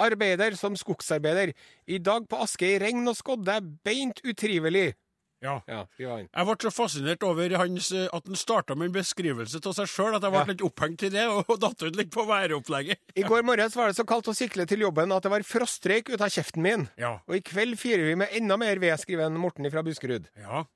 Arbeider 0.00 0.56
som 0.58 0.74
skogsarbeider. 0.78 1.52
I 1.86 1.98
dag 2.02 2.26
på 2.30 2.40
Askøy 2.44 2.78
regn 2.82 3.06
og 3.10 3.16
skodde, 3.18 3.60
beint 3.86 4.20
utrivelig. 4.24 4.94
Ja. 5.40 5.54
Ja. 5.70 5.86
Jeg 5.96 6.44
ble 6.44 6.54
så 6.60 6.70
fascinert 6.74 7.22
over 7.24 7.54
hans, 7.56 7.86
eh, 7.96 8.08
at 8.12 8.26
han 8.28 8.36
starta 8.36 8.74
med 8.76 8.90
en 8.90 8.96
beskrivelse 8.98 9.62
av 9.64 9.72
seg 9.78 9.88
sjøl 9.88 10.16
at 10.18 10.22
jeg 10.26 10.34
ble 10.34 10.42
Ja. 10.42 10.48
litt 10.50 10.64
opphengt 10.66 11.02
i 11.06 11.08
det 11.14 11.22
og, 11.32 11.48
datt 11.62 11.80
ut 11.82 11.96
litt 11.96 12.10
på 12.12 12.26
væropplegget. 12.28 12.98
I 13.16 13.22
går 13.24 13.42
morges 13.48 13.76
var 13.76 13.88
det 13.88 13.96
så 13.96 14.04
kaldt 14.04 14.28
å 14.28 14.34
sikle 14.36 14.66
til 14.68 14.84
jobben 14.84 15.12
at 15.16 15.22
det 15.24 15.30
var 15.32 15.40
frostrøyk 15.48 16.10
ut 16.12 16.20
av 16.20 16.28
kjeften 16.28 16.60
min. 16.60 16.84
Ja. 17.00 17.14
Og 17.26 17.38
i 17.38 17.40
kveld 17.40 17.78
firer 17.80 18.04
vi 18.10 18.18
med 18.20 18.28
enda 18.36 18.58
mer 18.60 18.76
ved, 18.82 18.92
skriver 19.00 19.32
Morten 19.32 19.64
fra 19.72 19.82
Buskerud. 19.82 20.28
ja. 20.36 20.66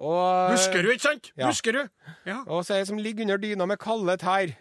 Og, 0.00 0.50
Buskerud, 0.56 0.94
ikke 0.94 1.04
sant? 1.04 1.26
Ja. 1.36 2.38
Og 2.48 2.64
så 2.64 2.72
er 2.72 2.78
det 2.80 2.88
som 2.88 2.96
ligger 2.98 3.22
under 3.26 3.36
dyna 3.36 3.66
med 3.68 3.78
kalde 3.78 4.14
tær. 4.16 4.54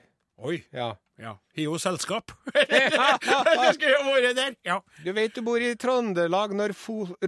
Oi. 0.43 0.57
Ja. 0.75 0.89
Ja. 1.19 1.35
Har 1.35 1.63
jo 1.63 1.77
selskap. 1.81 2.31
det 2.55 3.71
skal 3.75 3.91
jo 3.91 4.03
vært 4.07 4.35
der. 4.37 4.53
Ja. 4.65 4.79
Du 5.03 5.11
vet 5.15 5.35
du 5.35 5.43
bor 5.45 5.61
i 5.61 5.73
Trøndelag 5.79 6.55
når 6.55 6.75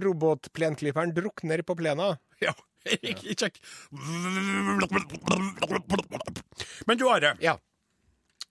robotplenklipperen 0.04 1.12
drukner 1.16 1.64
på 1.66 1.76
plena. 1.78 2.14
ja. 2.42 2.54
Ikke 2.98 3.36
kjekk. 3.38 3.60
Men 6.88 6.98
du, 6.98 7.04
Are. 7.06 7.36
Ja. 7.38 7.54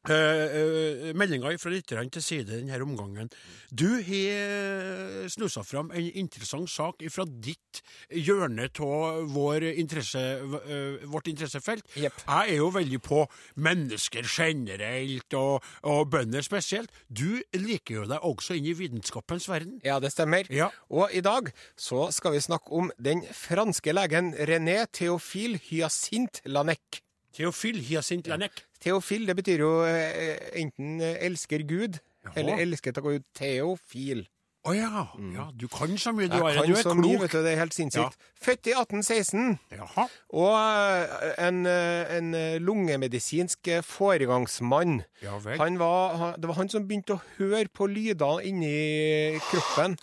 Uh, 0.09 0.13
uh, 0.15 1.09
Meldinga 1.13 1.51
fra 1.61 1.69
lytterne 1.69 2.09
til 2.09 2.23
side 2.25 2.55
denne 2.55 2.79
omgangen. 2.81 3.27
Du 3.69 3.99
har 4.01 5.27
snusa 5.29 5.61
fram 5.61 5.91
en 5.93 6.07
interessant 6.17 6.69
sak 6.73 7.03
fra 7.13 7.25
ditt 7.29 7.83
hjørne 8.09 8.65
av 8.81 9.29
vår 9.29 9.67
interesse, 9.75 10.23
uh, 10.41 11.05
vårt 11.05 11.29
interessefelt. 11.29 11.85
Yep. 11.93 12.23
Jeg 12.25 12.55
er 12.55 12.57
jo 12.57 12.71
veldig 12.73 13.01
på 13.05 13.19
mennesker 13.61 14.25
generelt, 14.25 15.37
og, 15.37 15.61
og 15.85 16.09
bønder 16.09 16.41
spesielt. 16.41 16.89
Du 17.07 17.37
liker 17.53 18.01
jo 18.01 18.07
deg 18.09 18.25
også 18.25 18.57
inn 18.57 18.71
i 18.71 18.75
vitenskapens 18.77 19.45
verden. 19.51 19.77
Ja, 19.85 19.99
det 20.01 20.15
stemmer. 20.15 20.49
Ja. 20.49 20.71
Og 20.89 21.13
i 21.13 21.21
dag 21.21 21.53
så 21.77 22.09
skal 22.09 22.33
vi 22.39 22.41
snakke 22.41 22.73
om 22.73 22.89
den 22.97 23.21
franske 23.37 23.93
legen 23.93 24.33
René 24.33 24.81
Theophile 24.89 25.61
Hyacinthe 25.69 26.41
Lanec. 26.49 27.03
Theofil 27.35 27.79
Hyacint 27.87 28.27
Lanek. 28.27 28.63
Theophile, 28.81 29.27
det 29.31 29.35
betyr 29.39 29.59
jo 29.63 29.71
eh, 29.87 30.37
enten 30.61 30.99
eh, 31.01 31.17
elsker 31.27 31.63
Gud, 31.69 31.99
Jaha. 32.25 32.33
eller 32.35 32.61
elsker 32.65 32.91
til 32.97 33.03
Gud. 33.05 33.23
Theofil. 33.37 34.27
Å 34.61 34.75
ja. 34.77 35.07
ja. 35.33 35.47
Du 35.57 35.63
kan 35.73 35.89
så 35.97 36.11
mye, 36.13 36.27
du, 36.29 36.35
kan 36.37 36.67
Du 36.67 36.75
er 36.75 36.83
så 36.85 36.91
mye, 36.93 37.15
vet 37.17 37.31
klok. 37.31 37.41
du. 37.41 37.45
Det 37.47 37.53
er 37.55 37.61
helt 37.63 37.73
sinnssykt. 37.73 38.17
Født 38.45 38.67
i 38.69 38.75
1816. 38.77 39.55
Jaha. 39.73 40.03
Og 40.37 40.51
eh, 40.53 41.31
en, 41.47 41.63
en 41.65 42.29
lungemedisinsk 42.61 43.71
foregangsmann. 43.89 45.01
Ja 45.23 45.39
var, 45.41 46.35
det 46.37 46.45
var 46.51 46.59
han 46.59 46.69
som 46.69 46.85
begynte 46.85 47.17
å 47.17 47.23
høre 47.39 47.65
på 47.73 47.87
lyder 47.89 48.45
inni 48.45 49.39
kroppen. 49.49 49.97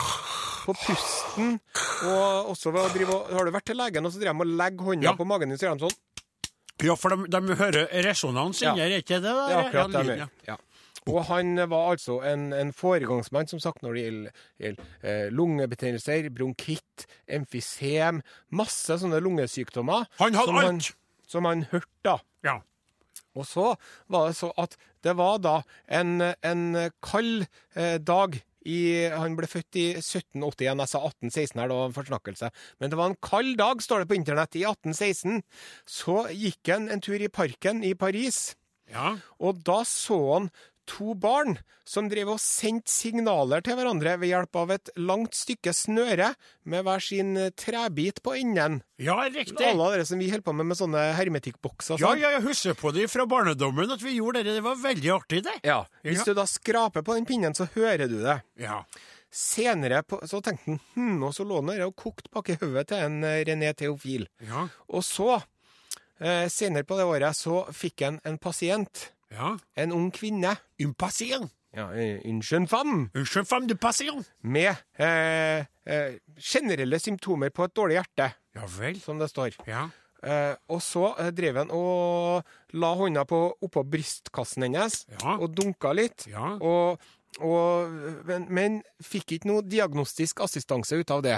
På 0.65 0.75
pusten. 0.75 1.55
Og 2.09 2.51
også 2.51 2.73
ved 2.75 2.83
å 2.83 2.89
drive 2.93 3.15
Har 3.31 3.47
du 3.47 3.51
vært 3.55 3.65
til 3.71 3.79
legen, 3.79 4.05
og 4.05 4.11
så 4.13 4.19
drev 4.21 4.35
de 4.35 4.43
og 4.43 4.57
legger 4.59 4.85
hånda 4.91 5.07
Ja. 5.07 5.15
på 5.17 5.25
magen 5.27 5.49
din, 5.49 5.57
så 5.57 5.69
gjør 5.69 5.79
de 5.79 5.87
sånn. 5.87 5.97
Ja, 6.83 6.95
for 6.95 7.11
de, 7.15 7.27
de 7.27 7.55
hører 7.59 7.87
resonans 8.05 8.61
Ja. 8.63 8.71
inni 8.71 8.85
her, 8.85 8.95
er 8.97 9.03
ikke 9.03 9.19
det? 9.19 9.23
Der? 9.23 9.49
er 9.49 9.61
akkurat 9.65 9.93
ja, 9.93 9.99
det 9.99 10.07
de 10.07 10.17
gjør. 10.21 10.33
Ja. 10.47 10.55
Og 11.09 11.23
han 11.25 11.55
var 11.71 11.91
altså 11.93 12.19
en, 12.27 12.49
en 12.53 12.71
foregangsmann, 12.75 13.47
som 13.49 13.59
sagt, 13.63 13.81
når 13.81 13.93
det 13.97 14.01
gjelder, 14.03 14.81
eh, 15.01 15.27
lungebetennelser, 15.33 16.27
bronkitt, 16.35 17.05
emfysem 17.27 18.21
Masse 18.51 18.99
sånne 19.01 19.21
lungesykdommer. 19.23 20.05
Han 20.19 20.35
hadde 20.37 20.51
som 20.51 20.59
alt! 20.61 20.91
som 21.29 21.45
han 21.45 21.63
hørte, 21.71 21.89
da. 22.05 22.17
Ja. 22.45 22.57
Og 23.37 23.45
så 23.47 23.73
var 24.09 24.27
det 24.29 24.37
så 24.39 24.51
at 24.57 24.75
det 25.05 25.15
var 25.17 25.37
da 25.39 25.57
en, 25.87 26.19
en 26.43 26.91
kald 27.05 27.45
eh, 27.75 27.97
dag 28.01 28.39
i, 28.67 29.07
han 29.13 29.37
ble 29.37 29.47
født 29.49 29.79
i 29.79 29.85
1781, 29.99 30.81
jeg 30.83 30.91
sa 30.91 31.01
1816 31.07 31.61
her, 31.61 31.69
det 31.71 31.77
var 31.77 31.89
en 31.89 31.95
forsnakkelse. 31.95 32.51
Men 32.79 32.91
det 32.91 32.99
var 32.99 33.11
en 33.11 33.19
kald 33.23 33.53
dag, 33.61 33.83
står 33.83 34.03
det 34.03 34.09
på 34.11 34.17
internett, 34.19 34.57
i 34.59 34.65
1816. 34.67 35.43
Så 35.87 36.17
gikk 36.35 36.73
han 36.73 36.89
en 36.91 37.03
tur 37.03 37.19
i 37.19 37.31
parken 37.31 37.83
i 37.87 37.95
Paris, 37.99 38.57
ja. 38.91 39.15
og 39.39 39.63
da 39.67 39.81
så 39.87 40.19
han 40.33 40.51
to 40.89 41.13
barn 41.13 41.59
som 41.89 42.05
drev 42.09 42.29
og 42.35 42.39
sendte 42.41 42.89
signaler 42.93 43.61
til 43.65 43.77
hverandre 43.77 44.15
ved 44.21 44.29
hjelp 44.29 44.57
av 44.61 44.71
et 44.75 44.89
langt 44.97 45.33
stykke 45.37 45.71
snøre 45.73 46.31
med 46.69 46.83
hver 46.85 47.01
sin 47.01 47.31
eh, 47.37 47.49
trebit 47.57 48.21
på 48.25 48.33
enden. 48.37 48.79
Ja, 49.01 49.15
riktig. 49.29 49.61
Alle 49.65 49.87
dere 49.95 50.05
som 50.09 50.21
vi 50.21 50.27
holder 50.29 50.45
på 50.45 50.53
med 50.57 50.69
med 50.69 50.77
sånne 50.77 51.05
hermetikkbokser. 51.17 51.97
Ja, 52.01 52.11
sånn. 52.11 52.21
ja, 52.21 52.33
jeg 52.37 52.45
husker 52.45 52.77
på 52.77 52.91
det 52.93 53.07
fra 53.13 53.25
barnedommen 53.29 53.89
at 53.95 54.01
vi 54.05 54.17
gjorde 54.19 54.43
det. 54.45 54.57
Det 54.59 54.65
var 54.65 54.77
veldig 54.81 55.13
artig, 55.17 55.43
det. 55.47 55.55
Ja, 55.65 55.79
Hvis 56.05 56.21
Ja. 56.21 56.27
du 56.29 56.33
da 56.41 56.45
skraper 56.49 57.05
på 57.05 57.17
den 57.17 57.25
pinnen, 57.29 57.53
så 57.57 57.69
hører 57.73 58.05
du 58.09 58.19
det. 58.25 58.39
Ja. 58.61 58.83
Senere 59.31 60.01
på, 60.03 60.17
så 60.25 60.39
tenkte 60.41 60.71
han 60.71 60.79
hm, 60.95 61.23
og 61.27 61.33
så 61.37 61.45
lå 61.45 61.59
han 61.61 61.69
der 61.69 61.83
og 61.85 61.95
kokte 62.01 62.31
bak 62.33 62.49
i 62.49 62.57
hodet 62.57 62.87
til 62.89 63.03
en 63.05 63.19
eh, 63.23 63.43
René 63.45 63.73
Theofil. 63.77 64.25
Ja. 64.45 64.67
Og 64.89 65.03
så, 65.05 65.35
eh, 66.19 66.47
senere 66.49 66.83
på 66.89 66.97
det 66.97 67.05
året, 67.05 67.37
så 67.37 67.63
fikk 67.73 68.01
han 68.07 68.17
en 68.25 68.39
pasient. 68.41 69.11
Ja. 69.31 69.57
En 69.77 69.91
ung 69.95 70.11
kvinne. 70.11 70.55
Un 70.81 70.93
passion. 70.93 71.49
Ja, 71.75 71.89
une 71.93 72.41
jeune 72.41 72.65
femme. 72.67 73.09
Un 73.13 73.23
jeune 73.25 73.45
femme 73.45 73.67
de 73.67 73.75
passion. 73.75 74.23
Med 74.41 74.73
eh, 74.97 75.65
eh, 75.85 76.15
generelle 76.41 76.97
symptomer 76.99 77.51
på 77.53 77.63
et 77.67 77.75
dårlig 77.77 77.99
hjerte, 77.99 78.31
Ja 78.55 78.65
vel. 78.79 78.97
som 78.99 79.19
det 79.21 79.29
står. 79.29 79.53
Ja. 79.67 79.87
Eh, 80.23 80.55
og 80.67 80.81
så 80.81 81.13
eh, 81.19 81.29
drev 81.31 81.55
han 81.61 81.69
og 81.71 82.41
la 82.73 82.89
hånda 82.97 83.21
på, 83.29 83.37
oppå 83.61 83.83
brystkassen 83.87 84.65
hennes 84.65 85.05
Ja. 85.21 85.37
og 85.37 85.53
dunka 85.55 85.93
litt. 85.93 86.25
Ja. 86.27 86.55
Og, 86.59 86.97
og, 87.39 87.93
men, 88.25 88.47
men 88.49 88.81
fikk 89.05 89.37
ikke 89.37 89.47
noe 89.51 89.61
diagnostisk 89.61 90.41
assistanse 90.41 90.97
ut 90.99 91.11
av 91.13 91.21
det. 91.23 91.37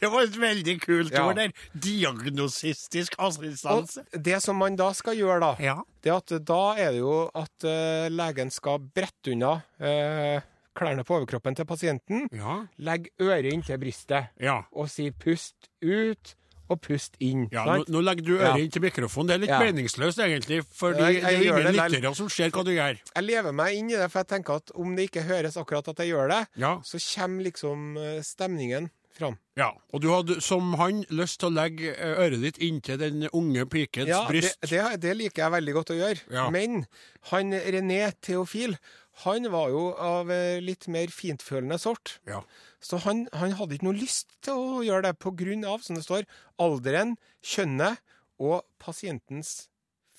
Det 0.00 0.08
var 0.08 0.22
et 0.24 0.36
veldig 0.40 0.74
kult 0.82 1.12
Ja. 1.12 1.26
ord 1.28 1.36
der. 1.36 1.52
Diagnosistisk 1.74 3.14
Og 3.20 3.88
det 4.24 4.38
som 4.42 4.56
man 4.56 4.76
da 4.76 4.90
skal 4.96 5.16
gjøre, 5.18 5.40
da, 5.40 5.50
Ja. 5.62 5.76
det 6.02 6.12
at 6.12 6.44
da 6.44 6.60
er 6.76 6.90
det 6.92 7.00
jo 7.02 7.30
at 7.34 7.64
uh, 7.68 8.08
legen 8.10 8.50
skal 8.50 8.78
brette 8.80 9.32
unna 9.32 9.52
uh, 9.80 10.40
klærne 10.76 11.04
på 11.04 11.16
overkroppen 11.20 11.54
til 11.56 11.64
pasienten, 11.68 12.28
Ja. 12.32 12.66
legge 12.78 13.10
øret 13.20 13.52
inntil 13.52 13.78
brystet 13.78 14.28
Ja. 14.40 14.62
og 14.72 14.88
si 14.90 15.10
'pust 15.10 15.68
ut' 15.82 16.34
og 16.68 16.80
'pust 16.80 17.16
inn'. 17.20 17.48
Ja, 17.52 17.64
nå, 17.64 17.84
nå 17.88 18.00
legger 18.02 18.24
du 18.24 18.32
øret 18.38 18.56
Ja. 18.58 18.64
inntil 18.64 18.82
mikrofonen. 18.82 19.26
Det 19.28 19.34
er 19.34 19.38
litt 19.38 19.50
Ja. 19.50 19.60
meningsløst, 19.60 20.18
egentlig, 20.18 20.64
jeg 20.64 20.96
det 20.96 21.24
er 21.24 21.30
ingen 21.30 21.64
det 21.64 21.74
lyttere 21.74 22.14
som 22.14 22.28
ser 22.28 22.50
hva 22.50 22.64
du 22.64 22.70
gjør. 22.70 22.98
Jeg 23.14 23.24
lever 23.24 23.52
meg 23.52 23.74
inn 23.76 23.90
i 23.90 23.94
det, 23.96 24.10
for 24.10 24.18
jeg 24.20 24.28
tenker 24.28 24.54
at 24.56 24.70
om 24.74 24.96
det 24.96 25.10
ikke 25.10 25.22
høres 25.26 25.56
akkurat 25.56 25.88
at 25.88 25.96
jeg 25.98 26.08
gjør 26.12 26.28
det, 26.28 26.46
Ja. 26.56 26.80
så 26.82 26.98
kommer 26.98 27.42
liksom 27.44 27.96
eh, 27.96 28.20
stemningen 28.22 28.90
fram. 29.18 29.38
ja. 29.56 29.70
Og 29.94 30.00
du 30.02 30.08
hadde, 30.10 30.40
som 30.42 30.74
han, 30.74 31.04
lyst 31.10 31.40
til 31.40 31.48
å 31.48 31.54
legge 31.54 31.94
eh, 31.96 32.16
øret 32.28 32.40
ditt 32.42 32.58
inntil 32.58 32.98
den 32.98 33.28
unge 33.32 33.64
pikens 33.66 34.08
Ja, 34.08 34.26
det, 34.26 34.28
bryst. 34.28 34.58
det, 34.68 35.00
det 35.00 35.16
liker 35.16 35.42
jeg 35.44 35.52
veldig 35.52 35.72
godt 35.74 35.90
å 35.90 35.96
gjøre. 35.96 36.20
Ja. 36.30 36.50
Men 36.50 36.84
han 37.30 37.52
René 37.52 38.12
Theofil, 38.20 38.76
han 39.24 39.48
var 39.52 39.70
jo 39.72 39.84
av 39.96 40.30
eh, 40.30 40.58
litt 40.60 40.88
mer 40.92 41.08
fintfølende 41.14 41.78
sort. 41.80 42.18
Ja. 42.28 42.42
Så 42.84 43.00
han, 43.06 43.24
han 43.32 43.54
hadde 43.56 43.78
ikke 43.78 43.88
noe 43.88 43.96
lyst 43.96 44.36
til 44.44 44.58
å 44.60 44.82
gjøre 44.84 45.12
det 45.12 45.64
av, 45.66 45.80
som 45.82 45.96
det 45.96 46.04
står, 46.04 46.26
alderen, 46.60 47.16
kjønnet 47.42 48.02
og 48.38 48.62
pasientens 48.82 49.68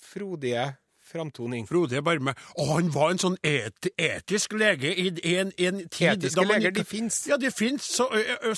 frodige 0.02 0.72
framtoning. 1.08 1.66
Frode 1.68 2.02
Barme. 2.04 2.34
Og 2.58 2.72
han 2.74 2.90
var 2.92 3.14
en 3.14 3.20
sånn 3.22 3.36
et, 3.46 3.88
etisk 3.96 4.52
lege 4.58 4.90
i, 4.92 5.08
en, 5.38 5.52
en 5.56 5.78
tid 5.88 6.18
Etiske 6.18 6.36
da 6.36 6.44
man 6.44 6.58
leger, 6.58 6.74
ikke- 6.74 6.82
de 6.82 6.90
fins. 6.90 7.20
Ja, 7.30 7.38
de 7.40 7.50
fins. 7.54 7.88
Så, 7.96 8.08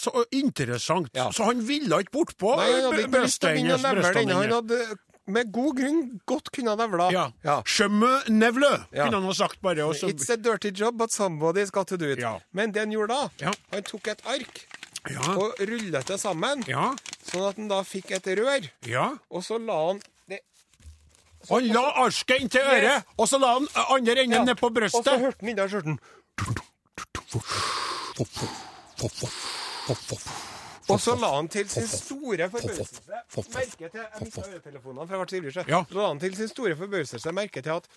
så 0.01 0.25
interessant. 0.35 1.13
Ja. 1.15 1.29
Så 1.31 1.47
han 1.47 1.63
ville 1.69 2.01
ikke 2.03 2.17
bortpå 2.19 2.57
nevle 2.59 3.07
brystene. 3.13 3.79
Han 3.79 4.57
hadde 4.57 4.81
med 5.27 5.53
god 5.53 5.77
grunn 5.77 6.21
godt 6.27 6.51
kunne 6.53 6.71
ha 6.71 6.77
nevla. 6.77 7.11
Ja. 7.13 7.25
Ja. 7.45 7.61
Skjømme 7.67 8.01
me 8.01 8.35
nevle, 8.39 8.71
Ja. 8.93 9.05
kunne 9.05 9.21
han 9.21 9.25
ha 9.25 9.33
sagt 9.33 9.61
bare. 9.63 9.85
Også. 9.85 10.09
It's 10.09 10.31
a 10.33 10.37
dirty 10.37 10.71
job, 10.71 10.97
but 10.99 11.11
somebody's 11.11 11.71
got 11.71 11.87
to 11.89 11.97
do 11.97 12.07
it. 12.11 12.19
Ja. 12.19 12.39
Men 12.53 12.73
det 12.73 12.81
han 12.81 12.91
gjorde 12.91 13.09
da, 13.15 13.29
Ja. 13.41 13.53
han 13.73 13.83
tok 13.83 14.09
et 14.09 14.23
ark 14.27 14.67
ja, 15.11 15.21
og 15.37 15.55
rullet 15.59 16.07
det 16.07 16.21
sammen, 16.21 16.63
ja, 16.69 16.95
sånn 17.25 17.49
at 17.49 17.57
han 17.57 17.69
da 17.69 17.83
fikk 17.83 18.11
et 18.11 18.27
rør. 18.27 18.69
ja. 18.87 19.17
Og 19.31 19.43
så 19.43 19.59
la 19.59 19.87
han 19.87 20.01
så, 21.43 21.55
Han 21.55 21.69
la 21.73 21.93
arsket 22.05 22.41
inntil 22.41 22.61
øret, 22.61 23.05
og 23.17 23.27
så 23.29 23.39
la 23.41 23.55
han 23.55 23.67
andre 23.89 24.23
enden 24.25 24.45
ned 24.45 24.57
på 24.57 24.67
Og 24.67 24.91
så 25.05 25.19
hørte 25.19 25.41
han 25.41 25.49
inni 25.49 25.69
skjørten. 25.69 25.99
Og 30.91 31.01
så 31.01 31.15
la 31.21 31.31
han 31.37 31.49
til 31.53 31.69
sin 31.71 31.87
store 31.89 32.49
forbauselse 32.51 33.03
merke 33.55 33.89
til 33.89 34.01
Jeg 34.01 34.25
mista 34.25 34.47
øretelefonene, 34.47 35.07
for 35.07 35.17
jeg 35.17 35.21
ble 35.21 35.31
så 35.31 35.41
ivrig. 35.41 35.69
Ja. 35.71 35.85
Så 35.89 35.99
la 35.99 36.09
han 36.09 36.23
til 36.23 36.37
sin 36.37 36.51
store 36.51 36.77
forbauselse 36.77 37.33
merke 37.37 37.63
til 37.63 37.77
at 37.79 37.89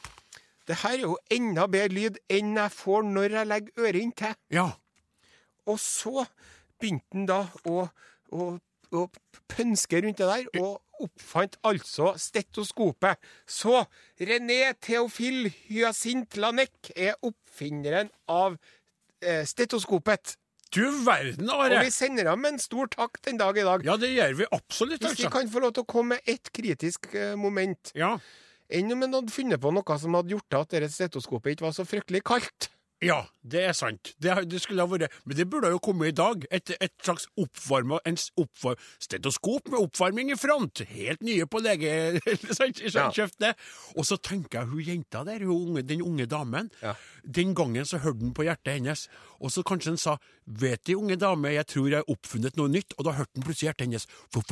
det 0.67 0.77
her 0.79 0.95
er 0.95 1.01
jo 1.03 1.17
enda 1.31 1.65
bedre 1.67 1.91
lyd 1.91 2.19
enn 2.31 2.55
jeg 2.55 2.71
får 2.71 3.01
når 3.09 3.37
jeg 3.37 3.49
legger 3.51 3.87
øret 3.87 3.99
inntil. 3.99 4.35
Ja. 4.53 4.69
Og 5.67 5.79
så 5.79 6.23
begynte 6.79 7.17
han 7.17 7.27
da 7.27 7.41
å, 7.67 7.87
å, 8.31 8.47
å 8.95 9.03
pønske 9.51 9.99
rundt 10.03 10.21
det 10.21 10.29
der, 10.29 10.47
og 10.61 10.79
oppfant 11.03 11.57
altså 11.67 12.13
stetoskopet. 12.19 13.19
Så 13.47 13.83
René 14.21 14.73
Theofil 14.79 15.49
Hyacint 15.67 16.37
Lanek 16.39 16.93
er 16.95 17.17
oppfinneren 17.25 18.11
av 18.31 18.55
eh, 19.23 19.43
stetoskopet. 19.47 20.37
Du 20.73 20.83
verden, 21.05 21.49
Og 21.53 21.73
vi 21.83 21.91
sender 21.93 22.31
ham 22.31 22.45
en 22.49 22.57
stor 22.61 22.89
takk 22.89 23.19
den 23.25 23.37
dag 23.37 23.57
i 23.57 23.65
dag. 23.65 23.83
Ja, 23.85 23.97
det 24.01 24.09
gjør 24.13 24.37
vi 24.39 24.47
absolutt, 24.49 25.03
Hvis 25.03 25.19
vi 25.19 25.27
altså. 25.27 25.33
kan 25.35 25.51
få 25.53 25.61
lov 25.61 25.75
til 25.75 25.85
å 25.85 25.89
komme 25.93 26.17
med 26.17 26.33
ett 26.33 26.49
kritisk 26.55 27.11
eh, 27.13 27.35
moment. 27.37 27.93
Ja. 27.97 28.15
Enn 28.73 28.89
om 28.95 29.03
han 29.05 29.13
hadde 29.13 29.33
funnet 29.33 29.61
på 29.61 29.73
noe 29.75 29.97
som 30.01 30.17
hadde 30.17 30.33
gjort 30.33 30.57
at 30.57 30.73
dette 30.73 30.89
stetoskopet 30.89 31.53
ikke 31.53 31.67
var 31.67 31.75
så 31.77 31.85
fryktelig 31.85 32.23
kaldt. 32.25 32.71
Ja, 33.03 33.19
det 33.43 33.61
er 33.67 33.73
sant. 33.75 34.13
Det, 34.21 34.33
det 34.47 34.61
skulle 34.63 34.83
ha 34.85 34.89
vært 34.89 35.11
Men 35.27 35.37
det 35.37 35.45
burde 35.51 35.71
jo 35.73 35.79
komme 35.83 36.07
i 36.07 36.15
dag. 36.15 36.45
Et, 36.53 36.73
et 36.79 36.93
slags 37.03 37.27
oppvarma 37.39 37.99
oppvar, 38.39 38.77
Stetoskop 39.03 39.67
med 39.71 39.79
oppvarming 39.81 40.31
i 40.31 40.37
front! 40.39 40.83
Helt 40.89 41.23
nye 41.25 41.47
på 41.47 41.63
legekjøptet. 41.63 43.43
Ja. 43.43 43.51
Og 43.97 44.05
så 44.07 44.15
tenker 44.21 44.61
jeg 44.61 44.69
hun 44.69 44.83
jenta 44.85 45.23
der, 45.27 45.43
hun, 45.47 45.81
den 45.85 46.01
unge 46.05 46.25
damen. 46.29 46.69
Ja. 46.81 46.93
Den 47.23 47.53
gangen 47.55 47.85
så 47.85 47.99
hørte 48.03 48.23
han 48.23 48.33
på 48.35 48.45
hjertet 48.47 48.77
hennes. 48.77 49.07
Og 49.43 49.51
så 49.51 49.63
kanskje 49.67 49.93
han 49.93 49.99
sa 49.99 50.17
'Vet 50.45 50.85
De, 50.87 50.95
unge 50.97 51.15
dame, 51.15 51.53
jeg 51.53 51.67
tror 51.67 51.87
jeg 51.87 52.01
har 52.03 52.09
oppfunnet 52.11 52.57
noe 52.57 52.67
nytt', 52.67 52.93
og 52.97 53.05
da 53.05 53.11
hørte 53.15 53.31
han 53.35 53.43
plutselig 53.43 53.67
hjertet 53.69 53.85
hennes. 53.87 54.07
For 54.31 54.43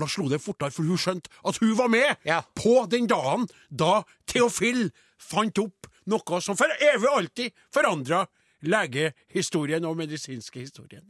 da 0.00 0.08
slo 0.08 0.28
det 0.28 0.40
fortere, 0.40 0.70
for 0.70 0.82
hun 0.82 0.98
skjønte 1.00 1.30
at 1.48 1.58
hun 1.60 1.76
var 1.78 1.88
med 1.88 2.16
ja. 2.24 2.42
på 2.54 2.86
den 2.90 3.08
dagen 3.08 3.48
da 3.70 4.02
Theofil 4.26 4.90
fant 5.18 5.58
opp 5.58 5.91
noe 6.10 6.40
som 6.42 6.58
for 6.58 6.72
evig 6.80 7.08
og 7.10 7.18
alltid 7.22 7.64
forandra 7.74 8.24
legehistorien 8.62 9.84
og 9.84 9.96
medisinske 9.98 10.60
historien. 10.60 11.04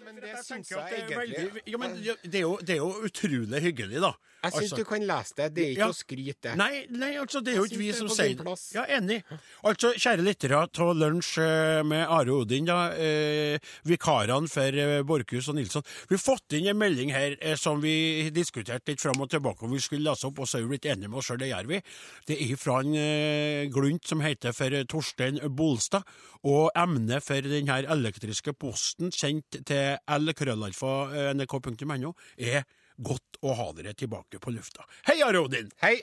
Men 0.00 0.18
det 0.18 0.30
Jeg 0.30 0.44
syns 0.44 0.70
jeg 0.70 0.78
er 0.78 0.96
egentlig 0.96 1.16
veldig, 1.16 1.62
ja, 1.66 1.78
men 1.78 1.96
det, 1.96 2.34
er 2.34 2.44
jo, 2.44 2.58
det 2.58 2.74
er 2.74 2.82
jo 2.82 2.90
utrolig 3.06 3.62
hyggelig, 3.62 4.02
da. 4.02 4.12
Jeg 4.42 4.52
syns 4.52 4.62
Altså- 4.72 4.76
du 4.76 4.84
kan 4.84 5.00
lese 5.06 5.34
det. 5.36 5.54
Det 5.54 5.64
er 5.64 5.70
ikke 5.70 5.78
Ja. 5.78 5.88
å 5.88 5.92
skryte. 5.94 6.56
Nei, 6.56 6.86
nei, 6.90 7.14
altså, 7.16 7.40
det 7.44 7.52
er 7.52 7.56
jo 7.58 7.64
ikke 7.66 7.78
vi 7.78 7.92
som 7.92 8.06
er 8.06 8.10
sier 8.14 8.34
det. 8.34 8.58
Ja, 8.74 8.84
enig. 8.86 9.22
Altså, 9.64 9.92
kjære 9.94 10.22
lyttere 10.24 10.56
av 10.62 10.68
Lunsj 10.96 11.38
eh, 11.38 11.82
med 11.82 12.06
Are 12.08 12.30
Odin, 12.32 12.64
da, 12.64 12.90
eh, 12.92 13.58
vikarene 13.84 14.48
for 14.48 14.62
eh, 14.72 15.02
Borchhus 15.02 15.48
og 15.48 15.54
Nilsson. 15.56 15.82
Vi 16.08 16.14
har 16.16 16.24
fått 16.24 16.52
inn 16.56 16.66
en 16.68 16.78
melding 16.78 17.10
her 17.12 17.36
eh, 17.40 17.54
som 17.56 17.80
vi 17.80 18.30
diskuterte 18.30 18.86
litt 18.88 19.00
fram 19.00 19.20
og 19.20 19.28
tilbake 19.28 19.62
om 19.62 19.70
vi 19.72 19.78
skulle 19.78 20.04
lese 20.08 20.24
opp, 20.26 20.38
og 20.38 20.46
så 20.48 20.58
er 20.58 20.62
vi 20.66 20.78
blitt 20.78 20.86
enige 20.90 21.08
med 21.10 21.18
oss 21.18 21.26
sjøl, 21.28 21.38
det 21.38 21.48
gjør 21.52 21.66
vi. 21.68 21.82
Det 22.26 22.40
er 22.50 22.56
fra 22.56 22.80
en 22.80 22.94
eh, 22.94 23.66
glunt 23.68 24.06
som 24.08 24.20
heter 24.24 24.52
for 24.56 24.72
eh, 24.72 24.84
Torstein 24.84 25.38
Bolstad, 25.54 26.02
og 26.44 26.70
emnet 26.74 27.22
for 27.22 27.40
den 27.44 27.66
her 27.68 27.82
elektriske 27.92 28.52
posten, 28.56 29.10
kjent 29.12 29.50
til 29.68 29.98
lkrøllalfa.nrk.no, 30.08 32.14
er 32.38 32.64
Godt 33.00 33.40
å 33.40 33.54
ha 33.56 33.70
dere 33.76 33.94
tilbake 33.96 34.40
på 34.42 34.52
lufta. 34.52 34.84
Hei, 35.08 35.20
Rodin! 35.24 35.44
Odin! 35.44 35.70
Hei. 35.80 35.94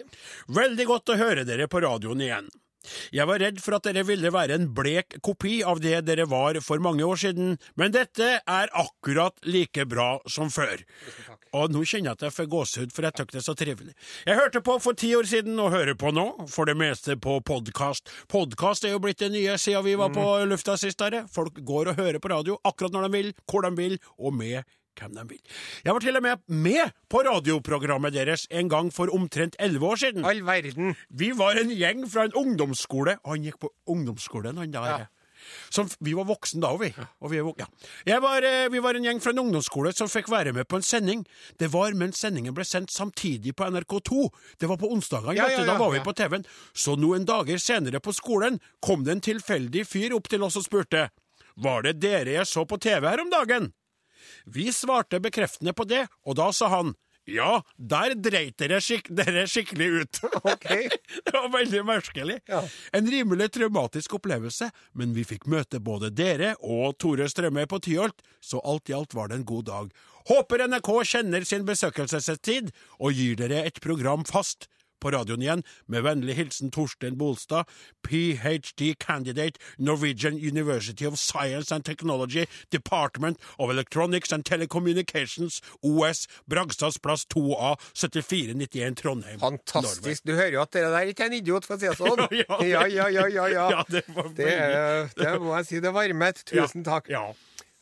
Veldig 0.50 0.88
godt 0.90 1.14
å 1.14 1.20
høre 1.20 1.46
dere 1.46 1.70
på 1.70 1.82
radioen 1.84 2.24
igjen. 2.26 2.48
Jeg 3.12 3.28
var 3.28 3.42
redd 3.42 3.60
for 3.64 3.78
at 3.78 3.88
dere 3.88 4.04
ville 4.08 4.32
være 4.34 4.58
en 4.58 4.70
blek 4.76 5.18
kopi 5.26 5.60
av 5.68 5.82
det 5.84 6.00
dere 6.08 6.28
var 6.30 6.60
for 6.64 6.82
mange 6.84 7.06
år 7.06 7.20
siden, 7.20 7.58
men 7.80 7.94
dette 7.96 8.30
er 8.40 8.72
akkurat 8.72 9.36
like 9.48 9.86
bra 9.90 10.10
som 10.32 10.52
før. 10.54 10.84
Og 11.58 11.74
nå 11.74 11.84
kjenner 11.84 12.12
jeg 12.12 12.18
at 12.18 12.26
jeg 12.28 12.36
får 12.38 12.50
gåsehud, 12.54 12.96
for 12.96 13.08
jeg 13.08 13.18
syns 13.18 13.34
det 13.34 13.42
er 13.42 13.48
så 13.48 13.58
trivelig. 13.60 13.94
Jeg 14.28 14.40
hørte 14.40 14.64
på 14.64 14.78
for 14.84 14.98
ti 14.98 15.14
år 15.18 15.30
siden 15.30 15.60
og 15.64 15.74
hører 15.76 15.98
på 16.00 16.14
nå, 16.16 16.28
for 16.52 16.70
det 16.70 16.78
meste 16.80 17.18
på 17.20 17.40
podkast. 17.48 18.12
Podkast 18.32 18.88
er 18.88 18.96
jo 18.96 19.04
blitt 19.04 19.22
det 19.24 19.34
nye 19.36 19.58
siden 19.62 19.86
vi 19.88 19.98
var 20.00 20.14
på 20.16 20.26
lufta 20.48 20.78
sist. 20.80 21.02
Her. 21.04 21.28
Folk 21.30 21.60
går 21.62 21.92
og 21.92 22.02
hører 22.02 22.22
på 22.24 22.32
radio 22.34 22.58
akkurat 22.66 22.96
når 22.96 23.08
de 23.08 23.16
vil, 23.20 23.34
hvor 23.46 23.66
de 23.68 23.74
vil, 23.78 24.00
og 24.18 24.34
med 24.34 24.64
hvem 25.00 25.18
de 25.18 25.26
vil. 25.34 25.42
Jeg 25.86 25.94
var 25.96 26.04
til 26.04 26.20
og 26.20 26.26
med 26.26 26.46
med 26.48 26.96
på 27.10 27.24
radioprogrammet 27.28 28.16
deres 28.16 28.48
en 28.52 28.72
gang 28.72 28.94
for 28.94 29.12
omtrent 29.14 29.56
elleve 29.60 29.94
år 29.94 30.02
siden. 30.06 30.26
All 30.26 30.44
verden. 30.46 30.96
Vi 31.10 31.32
var 31.38 31.60
en 31.60 31.74
gjeng 31.74 32.08
fra 32.12 32.28
en 32.28 32.36
ungdomsskole. 32.38 33.18
Han 33.26 33.46
gikk 33.46 33.62
på 33.62 33.72
ungdomsskolen, 33.88 34.58
han 34.58 34.74
der. 34.74 34.90
Ja. 34.96 35.06
Som, 35.70 35.90
vi 36.00 36.14
var 36.18 36.28
voksne 36.28 36.62
da, 36.64 36.72
vi. 36.80 36.90
Og 37.24 37.32
vi, 37.32 37.40
er 37.40 37.62
ja. 37.62 37.68
Jeg 38.08 38.24
var, 38.24 38.46
eh, 38.46 38.68
vi 38.72 38.82
var 38.84 38.98
en 38.98 39.06
gjeng 39.08 39.22
fra 39.24 39.34
en 39.36 39.44
ungdomsskole 39.46 39.94
som 39.96 40.10
fikk 40.12 40.32
være 40.32 40.54
med 40.56 40.68
på 40.70 40.80
en 40.80 40.86
sending. 40.86 41.24
Det 41.60 41.70
var 41.74 41.96
mens 41.98 42.22
sendingen 42.24 42.56
ble 42.58 42.66
sendt 42.68 42.94
samtidig 42.94 43.56
på 43.56 43.68
NRK2. 43.68 44.28
Det 44.60 44.70
var 44.70 44.80
på 44.82 44.92
onsdagene, 44.94 45.38
Ja, 45.38 45.50
ja, 45.52 45.66
da 45.68 45.78
var 45.80 45.94
vi 45.94 46.04
på 46.04 46.16
TV-en. 46.18 46.48
Så 46.74 46.98
noen 47.00 47.28
dager 47.28 47.62
senere 47.62 48.02
på 48.04 48.16
skolen 48.16 48.60
kom 48.84 49.06
det 49.08 49.18
en 49.18 49.26
tilfeldig 49.32 49.86
fyr 49.88 50.16
opp 50.18 50.30
til 50.32 50.44
oss 50.44 50.60
og 50.60 50.68
spurte 50.68 51.10
Var 51.58 51.82
det 51.88 51.98
dere 52.02 52.38
jeg 52.38 52.48
så 52.48 52.66
på 52.70 52.78
TV 52.78 53.08
her 53.08 53.22
om 53.24 53.32
dagen? 53.34 53.72
Vi 54.46 54.70
svarte 54.76 55.22
bekreftende 55.24 55.74
på 55.78 55.88
det, 55.90 56.06
og 56.26 56.40
da 56.40 56.52
sa 56.56 56.72
han 56.74 56.96
ja, 57.28 57.58
der 57.76 58.14
dreit 58.16 58.56
dere, 58.62 58.78
skik 58.80 59.10
dere 59.12 59.44
skikkelig 59.52 59.88
ut. 60.00 60.20
OK. 60.48 60.68
Det 61.28 61.34
var 61.34 61.50
veldig 61.52 61.82
merkelig. 61.84 62.38
Ja. 62.48 62.62
En 62.96 63.10
rimelig 63.12 63.50
traumatisk 63.58 64.16
opplevelse, 64.16 64.70
men 64.96 65.12
vi 65.16 65.26
fikk 65.28 65.44
møte 65.52 65.82
både 65.84 66.14
dere 66.16 66.54
og 66.64 66.96
Tore 67.02 67.28
Strømøy 67.28 67.66
på 67.68 67.82
Tyholt, 67.84 68.24
så 68.40 68.64
alt 68.64 68.88
i 68.88 68.96
alt 68.96 69.18
var 69.18 69.28
det 69.28 69.42
en 69.42 69.50
god 69.50 69.68
dag. 69.68 69.92
Håper 70.32 70.64
NRK 70.72 70.90
kjenner 71.08 71.44
sin 71.48 71.68
besøkelsestid 71.68 72.72
og 72.96 73.20
gir 73.20 73.36
dere 73.40 73.66
et 73.68 73.84
program 73.84 74.24
fast 74.28 74.70
på 75.00 75.12
radioen 75.14 75.42
igjen, 75.42 75.64
med 75.88 76.04
vennlig 76.04 76.36
hilsen 76.38 76.72
Torstein 76.72 77.18
Bolstad, 77.18 77.66
ph.d. 78.08 78.94
candidate, 79.00 79.60
Norwegian 79.78 80.36
University 80.38 81.06
of 81.06 81.18
Science 81.20 81.72
and 81.76 81.84
Technology, 81.86 82.46
Department 82.72 83.38
of 83.60 83.70
Electronics 83.70 84.32
and 84.34 84.44
Telecommunications, 84.46 85.62
OS, 85.84 86.28
Bragstads 86.48 86.98
plass 86.98 87.26
2A, 87.26 87.76
7491 87.94 88.96
Trondheim. 88.96 89.40
Fantastisk. 89.40 90.24
Du 90.26 90.34
hører 90.36 90.52
jo 90.58 90.62
at 90.62 90.74
dere 90.74 90.92
der 90.94 91.12
ikke 91.12 91.24
er 91.28 91.32
en 91.32 91.38
idiot, 91.42 91.66
for 91.68 91.78
å 91.78 91.80
si 91.82 91.88
det 91.90 91.98
sånn. 92.00 92.26
Ja, 92.38 92.58
Ja, 92.68 92.86
ja, 92.88 93.08
ja, 93.10 93.28
ja. 93.32 93.48
ja. 93.72 93.84
Det 93.90 94.04
var 94.14 94.30
Det, 94.36 94.48
er- 94.54 95.10
det 95.18 95.34
må 95.42 95.54
jeg 95.58 95.66
si. 95.70 95.80
Det 95.84 95.94
varmet. 95.94 96.44
Tusen 96.48 96.84
takk. 96.86 97.10
Ja. 97.12 97.26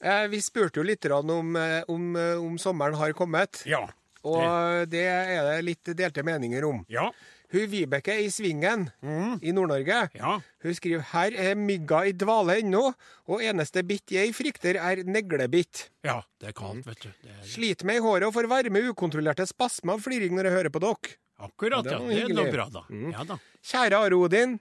Eh, 0.06 0.25
vi 0.32 0.39
spurte 0.43 0.82
jo 0.82 0.86
litt 0.86 1.06
om, 1.12 1.56
eh, 1.56 1.82
om, 1.88 2.15
eh, 2.15 2.36
om 2.41 2.58
sommeren 2.62 2.95
har 2.99 3.13
kommet. 3.13 3.63
Ja. 3.65 3.86
Og 4.26 4.90
det 4.92 5.06
er 5.06 5.48
det 5.50 5.56
litt 5.68 5.96
delte 5.98 6.24
meninger 6.26 6.66
om. 6.68 6.84
Ja. 6.92 7.10
Hun 7.54 7.68
Vibeke 7.70 8.16
i 8.20 8.30
Svingen 8.34 8.88
i 9.06 9.54
Nord-Norge 9.54 10.00
Ja. 10.18 10.32
Hun 10.64 10.76
skriver 10.76 11.06
her 11.14 11.36
er 11.40 11.56
mygga 11.60 12.02
i 12.10 12.14
dvale 12.18 12.58
ennå, 12.60 12.82
og 13.30 13.44
eneste 13.46 13.84
bitt 13.86 14.12
jeg 14.12 14.34
frykter 14.36 14.80
er 14.82 15.04
neglebitt. 15.06 15.90
Ja, 16.04 16.22
det 16.42 16.52
er 16.52 16.58
kaldt, 16.58 16.88
vet 16.90 17.06
du. 17.06 17.12
Det 17.22 17.32
er 17.32 17.46
Sliter 17.48 17.88
meg 17.88 18.02
i 18.02 18.06
håret 18.06 18.28
og 18.28 18.34
får 18.36 18.50
varme 18.52 18.82
ukontrollerte 18.90 19.46
spasmer 19.48 19.96
av 19.96 20.04
fliring 20.04 20.36
når 20.36 20.50
jeg 20.50 20.58
hører 20.58 20.74
på 20.74 20.84
dere. 20.84 21.16
akkurat, 21.46 21.86
ja. 21.86 22.00
Det 22.00 22.24
er 22.26 22.34
noe 22.34 22.52
bra, 22.52 22.70
da. 22.72 22.86
Ja 23.14 23.24
da. 23.28 23.38
Kjære 23.62 24.02
Are 24.02 24.18
Odin. 24.18 24.58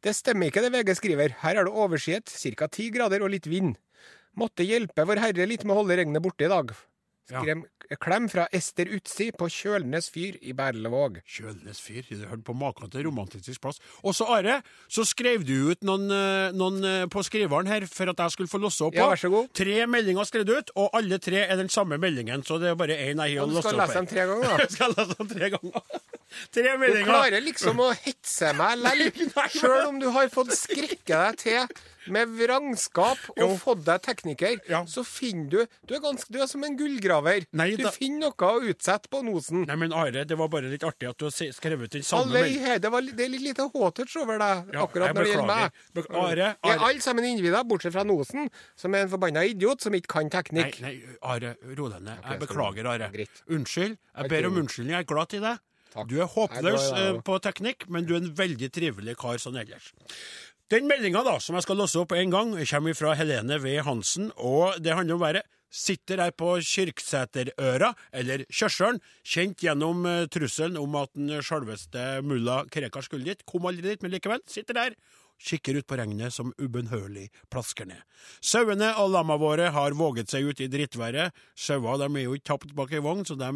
Det 0.00 0.14
stemmer 0.14 0.52
ikke 0.52 0.62
det 0.62 0.70
VG 0.70 0.94
skriver. 0.94 1.34
Her 1.42 1.58
er 1.58 1.66
det 1.66 1.74
overskyet, 1.74 2.30
ca. 2.30 2.68
ti 2.70 2.90
grader 2.94 3.24
og 3.26 3.32
litt 3.34 3.48
vind. 3.50 3.74
Måtte 4.38 4.62
hjelpe 4.62 5.02
Vår 5.08 5.18
Herre 5.18 5.48
litt 5.50 5.64
med 5.66 5.74
å 5.74 5.80
holde 5.80 5.96
regnet 5.98 6.22
borte 6.22 6.46
i 6.46 6.52
dag. 6.52 6.70
Skrem, 7.28 7.62
klem 8.00 8.26
fra 8.32 8.46
Ester 8.56 8.88
Utsi 8.96 9.26
på 9.36 9.48
Kjølnes 9.52 10.06
fyr 10.12 10.38
i 10.40 10.54
Berlevåg. 10.56 11.18
Kjølnes 11.28 11.80
fyr. 11.84 12.06
Du 12.08 12.22
hørte 12.24 12.44
på 12.46 12.54
maken 12.56 12.88
til 12.92 13.04
romantisk 13.04 13.60
plass. 13.60 13.80
Og 14.00 14.14
så, 14.16 14.24
Are, 14.32 14.62
så 14.88 15.04
skrev 15.04 15.44
du 15.44 15.70
ut 15.70 15.84
noen, 15.84 16.06
eh, 16.14 16.56
noen 16.56 16.80
eh, 16.88 17.04
på 17.12 17.20
skriveren 17.26 17.68
her 17.68 17.84
for 17.90 18.08
at 18.12 18.22
jeg 18.24 18.32
skulle 18.36 18.52
få 18.52 18.60
losse 18.62 18.80
opp 18.86 18.96
Ja, 18.96 19.10
vær 19.12 19.20
så 19.20 19.28
god. 19.32 19.50
Tre 19.56 19.82
meldinger 19.90 20.24
skrev 20.28 20.46
du 20.48 20.54
ut, 20.56 20.72
og 20.80 20.88
alle 20.96 21.20
tre 21.20 21.44
er 21.44 21.60
den 21.60 21.68
samme 21.72 22.00
meldingen, 22.00 22.44
så 22.48 22.56
det 22.62 22.72
er 22.72 22.80
bare 22.80 22.96
én 22.96 23.20
jeg 23.20 23.36
har 23.42 23.46
Du 23.52 23.58
losse 23.58 23.68
skal 23.74 23.82
lese 23.82 24.00
dem 24.00 24.08
tre 24.14 24.24
ganger, 24.32 24.48
da. 24.48 24.70
Skal 24.78 24.96
lese 24.96 25.18
dem 25.20 25.30
tre 25.34 25.52
ganger. 25.58 26.00
Tre 26.52 26.72
Du 26.78 26.98
klarer 27.08 27.40
liksom 27.44 27.78
å 27.80 27.92
hetse 28.04 28.54
meg 28.56 28.80
lell, 28.84 29.06
sjøl 29.52 29.86
om 29.92 30.00
du 30.00 30.08
har 30.16 30.28
fått 30.32 30.56
skrekke 30.56 31.12
deg 31.12 31.38
til 31.44 31.78
med 32.08 32.30
vrangskap 32.38 33.18
og 33.34 33.40
Jo. 33.42 33.48
fått 33.60 33.82
deg 33.84 34.00
tekniker, 34.00 34.54
Ja. 34.68 34.78
så 34.88 35.02
finner 35.04 35.48
du 35.50 35.58
Du 35.84 35.94
er, 35.94 36.00
ganske, 36.00 36.30
du 36.32 36.38
er 36.40 36.46
som 36.48 36.62
en 36.64 36.76
gullgraver. 36.76 37.17
Nei, 37.52 37.70
du 37.76 37.82
da- 37.84 37.90
finner 37.90 38.28
noe 38.28 38.48
å 38.48 38.62
utsette 38.70 39.08
på 39.10 39.22
nosen. 39.24 39.66
Nei, 39.66 39.76
men 39.76 39.92
Are, 39.92 40.24
det 40.24 40.36
var 40.38 40.48
bare 40.48 40.70
litt 40.70 40.82
artig 40.86 41.08
at 41.10 41.18
du 41.18 41.24
har 41.26 41.30
skrevet 41.32 41.90
den 41.90 42.02
samme 42.02 42.24
Alle 42.30 42.42
meldingen. 42.42 42.80
det, 42.80 42.90
var, 42.92 43.00
det 43.02 43.24
er 43.26 43.28
litt 43.34 43.42
lite 43.42 43.66
H-touch 43.72 44.16
over 44.22 44.38
deg 44.38 44.72
Ja, 44.74 44.86
akkurat 44.86 45.14
når 45.14 45.24
det 45.24 45.32
gjelder 45.34 45.46
meg. 45.46 45.72
beklager. 45.94 45.94
Bek- 45.94 46.16
Are, 46.22 46.36
Jeg 46.36 46.56
er 46.62 46.78
Are. 46.78 46.88
alle 46.90 47.00
sammen 47.00 47.24
individer, 47.24 47.64
bortsett 47.64 47.92
fra 47.92 48.04
Nosen, 48.04 48.50
som 48.76 48.94
er 48.94 48.98
en 49.06 49.08
forbanna 49.08 49.44
idiot 49.48 49.80
som 49.80 49.92
ikke 49.92 50.06
kan 50.08 50.30
teknikk. 50.30 50.80
nei, 50.80 51.02
Are, 51.22 51.56
ro 51.76 51.88
deg 51.88 52.02
ned. 52.02 52.18
Jeg 52.30 52.40
beklager, 52.40 52.86
Are. 52.86 53.10
Gritt. 53.12 53.42
Unnskyld. 53.48 53.96
Jeg 54.16 54.28
ber 54.30 54.46
om 54.46 54.56
unnskyldning. 54.62 54.94
Jeg 54.96 55.00
er 55.00 55.10
glad 55.14 55.34
i 55.34 55.38
deg. 55.40 55.58
Takk. 55.94 56.06
Du 56.08 56.18
er 56.20 56.26
håpløs 56.28 56.90
nei, 56.92 57.00
er 57.00 57.14
eh, 57.16 57.20
på 57.24 57.38
teknikk, 57.40 57.88
men 57.88 58.04
du 58.04 58.12
er 58.14 58.18
en 58.20 58.34
veldig 58.34 58.68
trivelig 58.70 59.16
kar 59.16 59.38
sånn 59.40 59.56
ellers. 59.56 59.92
Den 60.68 60.84
meldinga 60.86 61.22
som 61.40 61.56
jeg 61.56 61.62
skal 61.64 61.76
låse 61.80 61.96
opp 61.96 62.12
en 62.12 62.28
gang, 62.30 62.50
kommer 62.68 62.94
fra 62.94 63.14
Helene 63.16 63.56
V. 63.58 63.78
Hansen, 63.80 64.30
og 64.36 64.76
det 64.84 64.92
handler 64.94 65.14
om 65.14 65.20
været. 65.22 65.42
Sitter 65.68 66.22
her 66.22 66.32
på 66.32 66.54
Kyrksæterøra, 66.64 67.92
eller 68.16 68.44
Kjørsølen, 68.48 69.00
kjent 69.26 69.60
gjennom 69.64 70.06
eh, 70.08 70.26
trusselen 70.32 70.80
om 70.80 70.96
at 71.00 71.12
den 71.16 71.42
sjølveste 71.44 72.08
mulla 72.24 72.62
Krekar 72.72 73.04
skulle 73.04 73.28
dit. 73.28 73.44
Kom 73.48 73.68
aldri 73.68 73.90
dit, 73.90 74.04
men 74.04 74.14
likevel. 74.14 74.40
Sitter 74.48 74.78
der. 74.78 74.96
Kikker 75.38 75.76
ut 75.78 75.86
på 75.86 75.96
regnet 76.00 76.34
som 76.34 76.50
ubønnhørlig 76.58 77.28
plasker 77.52 77.86
ned. 77.86 78.00
Sauene 78.42 78.90
og 78.98 79.12
lamma 79.14 79.36
våre 79.38 79.68
har 79.74 79.94
våget 79.94 80.32
seg 80.32 80.48
ut 80.50 80.62
i 80.64 80.70
drittværet. 80.72 81.36
Sauer 81.54 82.02
er 82.02 82.24
jo 82.24 82.34
ikke 82.34 82.48
tapt 82.50 82.74
bak 82.74 82.94
ei 82.96 83.02
vogn, 83.04 83.22
så 83.28 83.36
de 83.38 83.52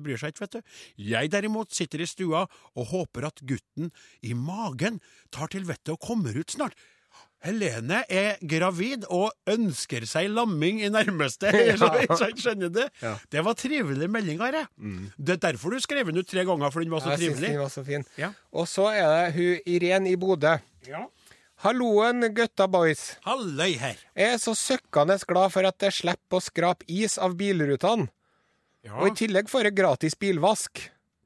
bryr 0.00 0.20
seg 0.20 0.32
ikke, 0.32 0.46
vet 0.46 0.56
du. 0.56 0.78
Jeg 1.10 1.32
derimot 1.34 1.74
sitter 1.76 2.00
i 2.00 2.08
stua 2.08 2.46
og 2.48 2.88
håper 2.94 3.28
at 3.28 3.44
gutten 3.44 3.92
i 4.24 4.32
magen 4.32 5.02
tar 5.34 5.52
til 5.52 5.68
vettet 5.68 5.98
og 5.98 6.00
kommer 6.06 6.32
ut 6.32 6.56
snart. 6.56 6.78
Helene 7.46 8.00
er 8.10 8.40
gravid 8.50 9.04
og 9.14 9.30
ønsker 9.46 10.02
seg 10.10 10.26
lamming 10.34 10.80
i 10.82 10.88
nærmeste. 10.90 11.52
Så 12.18 12.30
Skjønner 12.34 12.72
du? 12.74 12.80
Ja. 13.02 13.12
Det 13.30 13.44
var 13.46 13.54
trivelig 13.58 14.08
melding, 14.10 14.40
Are. 14.42 14.64
Det 15.16 15.36
er 15.36 15.42
derfor 15.52 15.70
du 15.76 15.78
skrev 15.84 16.10
den 16.10 16.18
ut 16.18 16.26
tre 16.28 16.42
ganger, 16.48 16.72
for 16.74 16.82
den 16.82 16.90
var 16.90 17.04
så 17.04 17.14
Jeg 17.14 17.20
syns 17.22 17.38
trivelig. 17.38 17.52
den 17.54 17.62
var 17.62 17.70
så 17.74 17.84
fin. 17.86 18.04
Ja. 18.18 18.32
Og 18.52 18.66
så 18.70 18.88
er 18.90 19.06
det 19.14 19.36
hun 19.38 19.70
Irén 19.76 20.10
i 20.10 20.16
Bodø. 20.18 20.56
Ja. 20.88 21.04
Halloen, 21.64 22.22
gutta 22.34 22.68
boys. 22.70 23.16
Halløy 23.26 23.72
her. 23.80 23.96
Jeg 24.14 24.34
er 24.36 24.38
så 24.38 24.54
søkkende 24.54 25.16
glad 25.26 25.50
for 25.54 25.66
at 25.66 25.82
jeg 25.82 25.96
slipper 25.96 26.38
å 26.38 26.42
skrape 26.44 26.86
is 26.86 27.16
av 27.18 27.34
bilrutene. 27.38 28.06
Ja, 28.86 28.94
Og 29.02 29.08
i 29.10 29.16
tillegg 29.18 29.50
får 29.50 29.66
jeg 29.66 29.74
gratis 29.80 30.14
bilvask. 30.14 30.84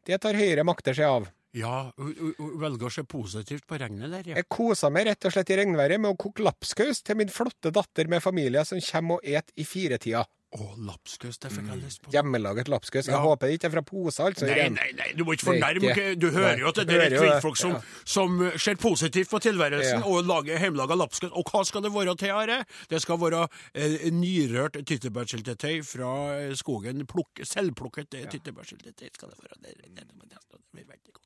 Det 0.08 0.16
tar 0.24 0.34
høyere 0.40 0.64
makter 0.64 0.96
seg 0.96 1.04
av. 1.08 1.26
ja 1.52 1.92
velger 1.96 2.88
å 2.88 2.92
se 2.92 3.04
positivt 3.04 3.66
på 3.68 3.78
regnet 3.80 4.12
der, 4.12 4.30
ja. 4.32 4.36
Jeg 4.40 4.48
kosa 4.52 4.88
meg 4.92 5.06
rett 5.10 5.28
og 5.28 5.34
slett 5.34 5.50
i 5.52 5.58
regnværet 5.60 6.00
med 6.00 6.14
å 6.14 6.20
koke 6.20 6.44
lapskaus 6.46 7.02
til 7.04 7.18
min 7.20 7.32
flotte 7.32 7.72
datter 7.74 8.08
med 8.08 8.24
familie 8.24 8.64
som 8.68 8.80
kommer 8.80 9.20
og 9.20 9.26
et 9.28 9.52
i 9.60 9.66
firetida. 9.68 10.24
Å, 10.52 10.66
lapskaus, 10.84 11.38
det 11.40 11.48
fikk 11.48 11.68
jeg 11.70 11.80
lyst 11.80 12.02
på. 12.04 12.10
Hjemmelaget 12.12 12.68
lapskaus. 12.68 13.06
Jeg 13.08 13.14
Ja. 13.14 13.20
håper 13.24 13.48
det 13.48 13.54
ikke 13.56 13.68
er 13.70 13.72
fra 13.72 13.82
pose, 13.88 14.20
altså. 14.20 14.44
Nei, 14.44 14.66
nei, 14.68 14.90
nei, 14.98 15.06
du 15.16 15.24
må 15.24 15.32
ikke 15.32 15.48
fornærme 15.48 16.18
Du 16.20 16.26
hører 16.30 16.58
jo 16.60 16.68
at 16.68 16.74
det 16.74 16.98
er 16.98 17.14
kvinnfolk 17.16 17.56
som, 17.56 17.72
ja. 17.72 17.80
som 18.04 18.36
eh, 18.44 18.58
ser 18.58 18.76
positivt 18.76 19.30
på 19.32 19.40
tilværelsen 19.40 20.02
Ja. 20.02 20.04
og 20.04 20.26
lager 20.28 20.60
hjemmelaga 20.60 20.98
lapskaus. 21.00 21.32
Og 21.32 21.48
hva 21.48 21.64
skal 21.64 21.80
det 21.80 21.92
være 21.94 22.16
til, 22.20 22.34
Are? 22.36 22.66
Det 22.90 23.00
skal 23.00 23.16
være 23.16 23.48
eh, 23.72 24.10
nyrørt 24.12 24.76
tyttebærsyltetøy 24.84 25.80
fra 25.88 26.12
eh, 26.36 26.52
skogen. 26.52 27.06
Plukk, 27.06 27.40
selvplukket 27.48 28.12
ja. 28.20 28.28
tyttebærsyltetøy 28.28 29.08
skal 29.08 29.32
det 29.32 29.40
være. 29.40 29.56
Det, 29.56 29.76
det, 29.80 29.88
det, 29.88 30.04
det, 30.04 30.20
det 30.20 30.36
det, 30.36 30.84
det, 30.84 31.00
det, 31.00 31.00
du. 31.14 31.21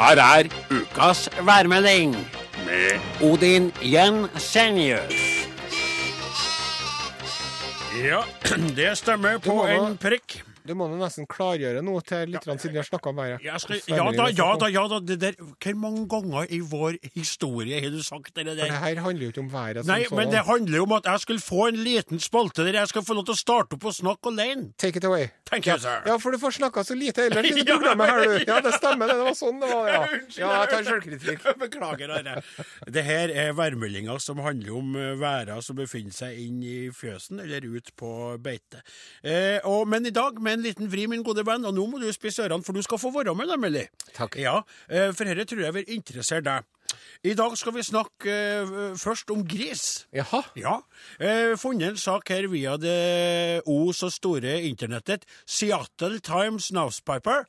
Her 0.00 0.16
er 0.16 0.44
ukas 0.70 1.28
værmelding 1.46 2.16
med 2.66 3.00
Odin 3.30 3.72
Jensenius. 3.82 5.14
Ja, 8.04 8.20
det 8.76 8.98
stemmer 8.98 9.38
på 9.38 9.66
en 9.66 9.98
prikk. 10.00 10.40
Du 10.66 10.74
må 10.78 10.88
nesten 10.92 11.26
klargjøre 11.30 11.82
noe 11.84 12.02
til 12.06 12.30
litt, 12.32 12.46
siden 12.46 12.74
vi 12.74 12.80
har 12.80 12.86
snakka 12.88 13.12
om 13.12 13.20
været. 13.20 13.44
Ja 13.44 13.56
da, 13.58 14.28
ja 14.30 14.48
da, 14.60 14.68
ja 14.70 14.84
da. 14.90 15.00
Det 15.00 15.18
der, 15.22 15.38
hvor 15.40 15.78
mange 15.80 16.06
ganger 16.10 16.46
i 16.52 16.60
vår 16.60 16.98
historie 17.14 17.80
har 17.80 17.90
du 17.90 18.02
sagt 18.04 18.34
det 18.36 18.46
For 18.46 18.54
det 18.60 18.70
her 18.70 19.00
handler 19.04 19.26
jo 19.26 19.32
ikke 19.34 19.44
om 19.44 19.52
været 19.52 19.86
Nei, 19.86 20.04
sådan. 20.04 20.18
men 20.18 20.32
det 20.34 20.44
handler 20.46 20.76
jo 20.76 20.86
om 20.88 20.92
at 20.98 21.08
jeg 21.10 21.20
skulle 21.24 21.40
få 21.40 21.66
en 21.70 21.80
liten 21.80 22.20
spalte 22.20 22.64
der 22.66 22.78
jeg 22.80 22.88
skal 22.88 23.04
få 23.06 23.14
lov 23.18 23.26
til 23.28 23.36
å 23.36 23.40
starte 23.40 23.78
opp 23.78 23.84
og 23.90 23.94
snakke 23.96 24.32
alene. 24.32 24.70
Take 24.78 25.00
it 25.00 25.04
away. 25.04 25.28
Thank 25.50 25.66
you, 25.66 25.78
sir. 25.78 26.02
Ja, 26.06 26.16
for 26.22 26.30
du 26.30 26.38
får 26.38 26.56
snakka 26.60 26.84
så 26.86 26.94
lite 26.94 27.26
ellers 27.28 27.50
i 27.50 27.64
Ja, 27.70 27.76
programmet 27.76 28.10
her, 28.10 28.24
du. 28.24 28.32
ja. 28.38 28.44
Ja, 28.54 28.60
det 28.64 28.74
stemmer. 28.78 29.06
Det 29.10 29.18
Det 29.20 29.26
var 29.28 29.36
sånn 29.38 29.60
det 29.60 29.72
var, 29.72 29.88
ja. 29.88 30.02
Ja, 30.40 30.52
jeg 30.60 30.70
tar 30.70 30.84
selvkritikk 30.86 31.20
sjølkritikk. 31.20 31.58
Beklager, 31.64 32.14
Are. 32.16 32.42
Det 32.90 33.04
her 33.04 33.32
er 33.34 33.52
værmeldinger 33.56 34.18
som 34.22 34.40
handler 34.44 34.76
om 34.78 34.94
Været 35.20 35.40
væra 35.40 35.60
som 35.64 35.76
befinner 35.78 36.14
seg 36.14 36.38
inn 36.40 36.60
i 36.64 36.76
fjøsen 36.94 37.40
eller 37.42 37.64
ut 37.66 37.90
på 37.98 38.10
beite. 38.42 38.82
Eh, 39.22 39.58
og, 39.68 39.86
men 39.90 40.06
i 40.06 40.14
dag 40.14 40.38
med 40.42 40.49
en 40.52 40.64
liten 40.64 40.90
vri, 40.90 41.06
min 41.10 41.24
gode 41.26 41.44
venn, 41.46 41.64
og 41.66 41.74
nå 41.76 41.86
må 41.90 42.00
du 42.00 42.08
spisse 42.14 42.44
ørene, 42.44 42.64
for 42.66 42.76
du 42.76 42.82
skal 42.86 43.00
få 43.00 43.12
være 43.14 43.34
med, 43.36 43.50
nemlig. 43.52 43.86
Takk. 44.16 44.38
Ja, 44.40 44.60
eh, 44.88 45.10
for 45.16 45.28
dette 45.28 45.48
tror 45.50 45.64
jeg 45.66 45.76
vil 45.78 45.96
interessere 45.96 46.44
deg. 46.46 46.68
I 47.22 47.34
dag 47.38 47.52
skal 47.58 47.74
vi 47.76 47.84
snakke 47.86 48.34
uh, 48.66 48.96
først 48.98 49.30
om 49.30 49.44
gris. 49.46 50.08
Jaha. 50.16 50.40
Ja. 50.58 50.80
Uh, 51.20 51.54
funnet 51.60 51.92
en 51.92 52.00
sak 52.00 52.32
her 52.32 52.48
via 52.50 52.76
det 52.80 53.62
o 53.68 53.92
så 53.94 54.10
store 54.10 54.56
internettet 54.66 55.26
Seattle 55.46 56.18
Times 56.18 56.72
Newspaper, 56.74 57.44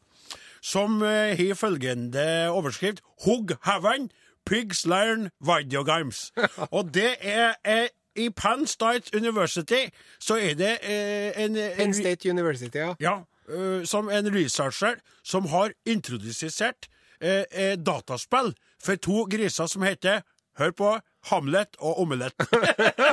som 0.61 1.01
uh, 1.01 1.33
har 1.33 1.55
følgende 1.57 2.51
overskrift 2.53 3.01
Hugg 3.25 3.55
Heaven, 3.65 4.11
Pigs 4.45 4.85
Learn 4.85 5.29
Video 5.39 5.83
Games. 5.83 6.31
Og 6.75 6.93
det 6.93 7.15
er 7.21 7.55
eh, 7.65 7.87
i 8.15 8.30
Penn 8.30 8.67
State 8.67 9.17
University 9.17 9.89
så 10.19 10.38
er 10.38 10.56
det 10.60 10.78
eh, 10.84 11.43
en, 11.43 11.56
en 11.56 11.78
Penn 11.78 11.93
State 11.93 12.30
University, 12.30 12.78
ja. 12.78 12.95
ja, 13.00 13.15
eh, 13.50 13.86
som 13.86 14.10
en 14.10 14.34
researcher 14.36 15.00
som 15.24 15.47
har 15.52 15.74
introdusert 15.86 16.89
eh, 17.21 17.43
eh, 17.52 17.78
dataspill 17.78 18.54
for 18.82 18.95
to 18.95 19.26
griser 19.32 19.65
som 19.71 19.86
heter 19.86 20.21
Hør 20.60 20.71
på 20.76 20.89
Hamlet 21.30 21.78
og 21.80 22.02
Omelett. 22.02 22.36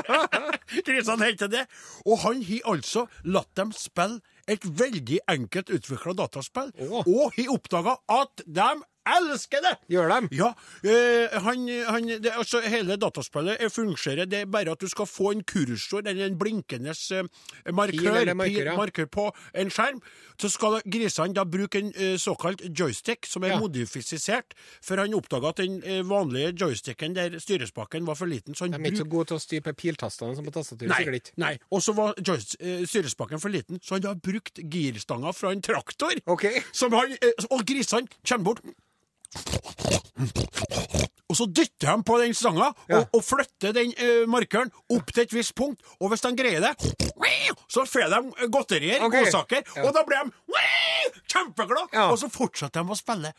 Grisene 0.86 1.28
heter 1.28 1.50
det. 1.52 1.64
Og 2.04 2.18
han 2.24 2.42
har 2.42 2.72
altså 2.72 3.06
latt 3.24 3.50
dem 3.56 3.70
spille 3.76 4.18
et 4.48 4.64
veldig 4.64 5.20
enkelt 5.28 5.70
utvikla 5.70 6.16
dataspill, 6.16 6.72
oh. 6.88 7.04
og 7.04 7.34
har 7.36 7.52
oppdaga 7.52 7.98
at 8.10 8.42
de 8.46 8.68
elsker 9.16 9.62
det! 9.64 9.74
Gjør 9.94 10.08
dem? 10.12 10.28
Ja, 10.36 10.50
eh, 10.84 11.34
han, 11.44 11.64
han, 11.88 12.08
det, 12.22 12.32
altså, 12.36 12.60
hele 12.64 12.96
dataspillet 13.00 13.62
fungerer. 13.72 14.26
Det 14.28 14.42
er 14.44 14.50
bare 14.50 14.74
at 14.76 14.80
du 14.84 14.88
skal 14.90 15.06
få 15.08 15.32
en 15.34 15.42
kursor, 15.48 16.02
eller 16.04 16.26
en 16.28 16.38
blinkende 16.40 16.92
eh, 16.92 17.28
markør, 17.72 18.34
markør, 18.34 18.70
ja. 18.72 18.76
markør 18.78 19.06
på 19.12 19.26
en 19.54 19.70
skjerm. 19.72 20.02
Så 20.38 20.50
skal 20.54 20.78
grisene 20.86 21.34
da 21.34 21.44
bruke 21.48 21.80
en 21.82 21.92
eh, 21.96 22.16
såkalt 22.20 22.62
joystick, 22.78 23.26
som 23.26 23.44
er 23.44 23.54
Ja. 23.56 23.58
modifisert. 23.62 24.52
For 24.84 25.00
han 25.00 25.14
oppdaga 25.16 25.48
at 25.54 25.62
den 25.62 25.78
eh, 25.82 26.02
vanlige 26.06 26.52
joysticken 26.60 27.14
der 27.16 27.38
styrespaken 27.42 28.06
var 28.06 28.14
for 28.18 28.26
liten. 28.30 28.54
så 28.54 28.64
han 28.66 28.76
De 28.76 28.82
er 28.82 28.92
ikke 28.92 29.04
så 29.04 29.08
gode 29.10 29.30
til 29.32 29.38
å 29.38 29.42
styre 29.42 29.64
på 29.68 29.72
piltastene 29.84 30.36
som 30.36 30.44
på 30.46 30.52
tastaturet, 30.54 30.94
sikkert 30.98 31.20
ikke. 31.22 31.32
nei. 31.42 31.54
Og 31.74 31.82
så 31.82 31.94
var 31.96 32.14
eh, 32.18 32.84
styrespaken 32.86 33.40
for 33.42 33.48
liten, 33.54 33.80
så 33.82 33.96
han 33.98 34.04
har 34.10 34.14
brukt 34.22 34.60
girstanga 34.70 35.32
fra 35.34 35.52
en 35.54 35.62
traktor. 35.64 36.14
OK. 36.26 36.44
Som 36.72 36.92
han, 36.98 37.12
eh, 37.22 37.46
og 37.50 37.64
grisene 37.66 38.06
kommer 38.28 38.44
bort. 38.52 38.62
Og 41.28 41.36
så 41.36 41.44
dytter 41.52 41.90
de 41.96 42.04
på 42.08 42.16
den 42.22 42.34
stanga 42.34 42.70
Ja. 42.88 42.98
og, 43.02 43.08
og 43.18 43.24
flytter 43.24 43.74
den 43.76 43.92
uh, 44.00 44.24
markøren 44.30 44.70
opp 44.94 45.12
til 45.12 45.26
et 45.26 45.34
visst 45.36 45.54
punkt. 45.54 45.82
Og 46.00 46.08
hvis 46.08 46.24
de 46.24 46.30
greier 46.36 46.64
det, 46.64 46.72
så 47.68 47.84
får 47.84 48.08
de 48.08 48.48
godterier, 48.52 49.02
okay. 49.04 49.26
godsaker, 49.26 49.62
Ja. 49.76 49.84
og 49.84 49.92
da 49.94 50.04
blir 50.08 50.24
de 50.24 50.32
kjempeglade! 51.28 51.90
Ja. 51.92 52.06
Og 52.10 52.18
så 52.22 52.30
fortsetter 52.32 52.80
de 52.86 52.94
å 52.94 52.96
spille. 52.96 53.32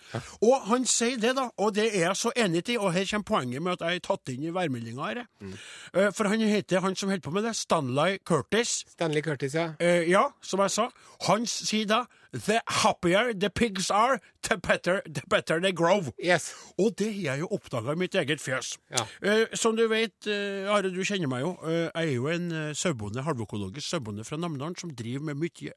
Og 0.45 0.67
han 0.69 0.86
sier 0.86 1.17
det, 1.17 1.34
da, 1.39 1.47
og 1.58 1.73
det 1.75 1.88
er 1.89 2.06
jeg 2.12 2.19
så 2.19 2.32
enig 2.38 2.62
i, 2.69 2.78
og 2.78 2.93
her 2.93 3.10
kommer 3.10 3.25
poenget 3.32 3.65
med 3.65 3.73
at 3.80 3.88
jeg 3.88 3.95
er 4.04 4.06
tatt 4.06 4.34
inn 4.36 4.45
i 4.45 4.54
værmeldinga 4.54 5.10
her. 5.10 5.23
Mm. 5.41 5.58
Uh, 5.95 6.12
For 6.13 6.30
han 6.30 6.45
heter, 6.45 6.84
han 6.86 6.95
som 6.95 7.10
holder 7.10 7.25
på 7.25 7.34
med 7.34 7.49
det, 7.49 7.56
Stanley 7.58 8.19
Curtis. 8.21 8.84
Stanley 8.93 9.25
Curtis, 9.25 9.58
ja. 9.58 9.71
Uh, 9.82 10.06
ja, 10.06 10.28
som 10.45 10.62
jeg 10.62 10.75
sa. 10.78 10.89
Han 11.25 11.49
sier 11.49 11.89
da 11.89 12.04
The 12.31 12.61
happier 12.67 13.33
the 13.33 13.49
pigs 13.49 13.89
are, 13.89 14.19
the 14.43 14.57
better, 14.57 15.01
the 15.05 15.21
better 15.27 15.59
they 15.59 15.71
grow. 15.71 16.13
Yes. 16.23 16.53
Og 16.77 16.93
det 16.97 17.13
har 17.13 17.33
jeg 17.33 17.39
jo 17.39 17.49
oppdaga 17.57 17.95
i 17.95 17.99
mitt 17.99 18.15
eget 18.15 18.41
fjøs. 18.41 18.75
Ja. 18.93 19.05
Eh, 19.25 19.47
som 19.57 19.75
du 19.75 19.87
vet, 19.89 20.27
eh, 20.27 20.69
Are, 20.69 20.91
du 20.93 21.01
kjenner 21.01 21.29
meg 21.31 21.41
jo. 21.41 21.55
Eh, 21.65 21.89
jeg 21.89 22.05
er 22.05 22.13
jo 22.13 22.29
en 22.29 22.51
uh, 22.53 22.71
sauebonde, 22.77 23.25
halvøkologisk 23.25 23.87
sauebonde 23.89 24.25
fra 24.27 24.37
Namdalen 24.37 24.77
som 24.77 24.93
driver 24.93 25.31
med 25.31 25.41
mye 25.41 25.75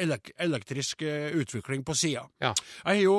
elek 0.00 0.30
elektrisk 0.40 1.02
utvikling 1.36 1.82
på 1.84 1.92
sida. 1.92 2.22
Ja. 2.40 2.54
Jeg 2.86 2.86
har 2.86 3.02
jo 3.02 3.16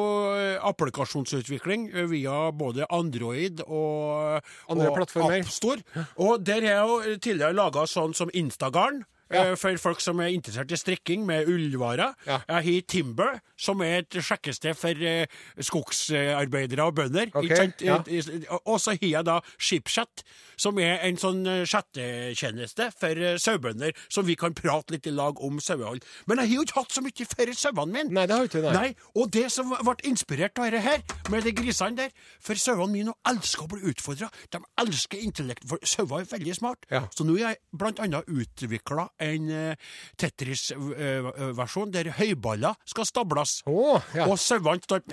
applikasjonsutvikling 0.65 1.91
via 2.09 2.39
både 2.57 2.87
Android 2.89 3.61
og, 3.67 4.41
Andre 4.65 4.89
og. 4.89 5.05
AppStore. 5.29 6.07
Og 6.17 6.41
der 6.41 6.65
har 6.65 6.71
jeg 6.71 6.87
jo 6.89 7.19
tidligere 7.21 7.53
laga 7.53 7.85
sånn 7.85 8.17
som 8.17 8.33
Instagarn. 8.33 9.03
Eh, 9.33 9.53
for 9.59 9.77
folk 9.81 10.01
som 10.03 10.19
er 10.23 10.31
interessert 10.35 10.71
i 10.71 10.79
strikking 10.79 11.25
med 11.27 11.47
ullvarer. 11.51 12.13
Ja. 12.27 12.39
Jeg 12.47 12.67
har 12.67 12.87
Timber, 12.91 13.39
som 13.57 13.81
er 13.85 14.01
et 14.03 14.17
sjekkested 14.23 14.77
for 14.77 15.01
eh, 15.05 15.25
skogsarbeidere 15.59 16.85
og 16.87 16.95
bønder. 16.99 17.31
Okay. 17.35 17.71
ja. 17.85 17.99
Eh, 18.07 18.59
Og 18.65 18.79
så 18.81 18.95
har 18.95 19.05
jeg 19.07 19.25
da 19.27 19.39
Skipchat, 19.57 20.23
som 20.61 20.77
er 20.81 20.99
en 21.07 21.17
sånn 21.17 21.43
chattetjeneste 21.65 22.89
for 22.97 23.21
sauebønder, 23.41 23.95
som 24.11 24.25
vi 24.27 24.35
kan 24.39 24.53
prate 24.57 24.93
litt 24.95 25.07
i 25.09 25.13
lag 25.15 25.39
om 25.43 25.59
sauehold. 25.63 26.03
Men 26.29 26.41
jeg 26.41 26.51
har 26.51 26.55
jo 26.55 26.65
ikke 26.67 26.79
hatt 26.81 26.95
så 26.95 27.03
mye 27.05 27.27
for 27.31 27.53
sauene 27.57 27.91
mine. 27.95 28.13
Nei, 28.15 28.25
det 28.29 28.37
har 28.37 28.49
ikke, 28.49 28.61
det. 28.65 28.73
Nei, 28.75 28.91
og 29.17 29.31
det 29.33 29.47
som 29.53 29.71
ble 29.73 29.95
inspirert 30.09 30.59
av 30.61 30.69
dette 30.69 30.83
her, 30.85 31.03
med 31.31 31.45
de 31.47 31.53
grisene 31.55 31.97
der 31.97 32.11
For 32.41 32.57
sauene 32.59 32.91
mine 32.93 33.13
elsker 33.27 33.65
å 33.65 33.69
bli 33.71 33.81
utfordra. 33.91 34.29
De 34.53 34.59
elsker 34.81 35.21
intellekt, 35.23 35.65
for 35.69 35.81
sauer 35.87 36.23
er 36.23 36.29
veldig 36.31 36.55
smart. 36.57 36.85
Ja. 36.91 37.03
Så 37.15 37.25
nå 37.27 37.37
har 37.39 37.53
jeg 37.53 37.61
blant 37.77 37.99
annet 38.03 38.27
utvikla 38.31 39.07
en 39.21 39.49
eh, 39.51 39.75
Tetris-versjon 40.19 41.91
der 41.93 42.11
høyballer 42.17 42.77
skal 42.89 43.07
stables. 43.07 43.59
Oh, 43.69 44.01
ja. 44.15 44.27
Og 44.27 44.39
sauene 44.41 44.81
står. 44.83 45.05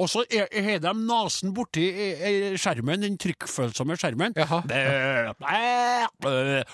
Og 0.00 0.10
så 0.10 0.24
har 0.30 0.82
de 0.84 0.94
nesen 1.00 1.54
borti 1.56 1.86
eh, 1.90 2.24
eh, 2.30 2.58
skjermen, 2.60 3.04
den 3.04 3.18
trykkfølsomme 3.20 3.98
skjermen, 4.00 4.36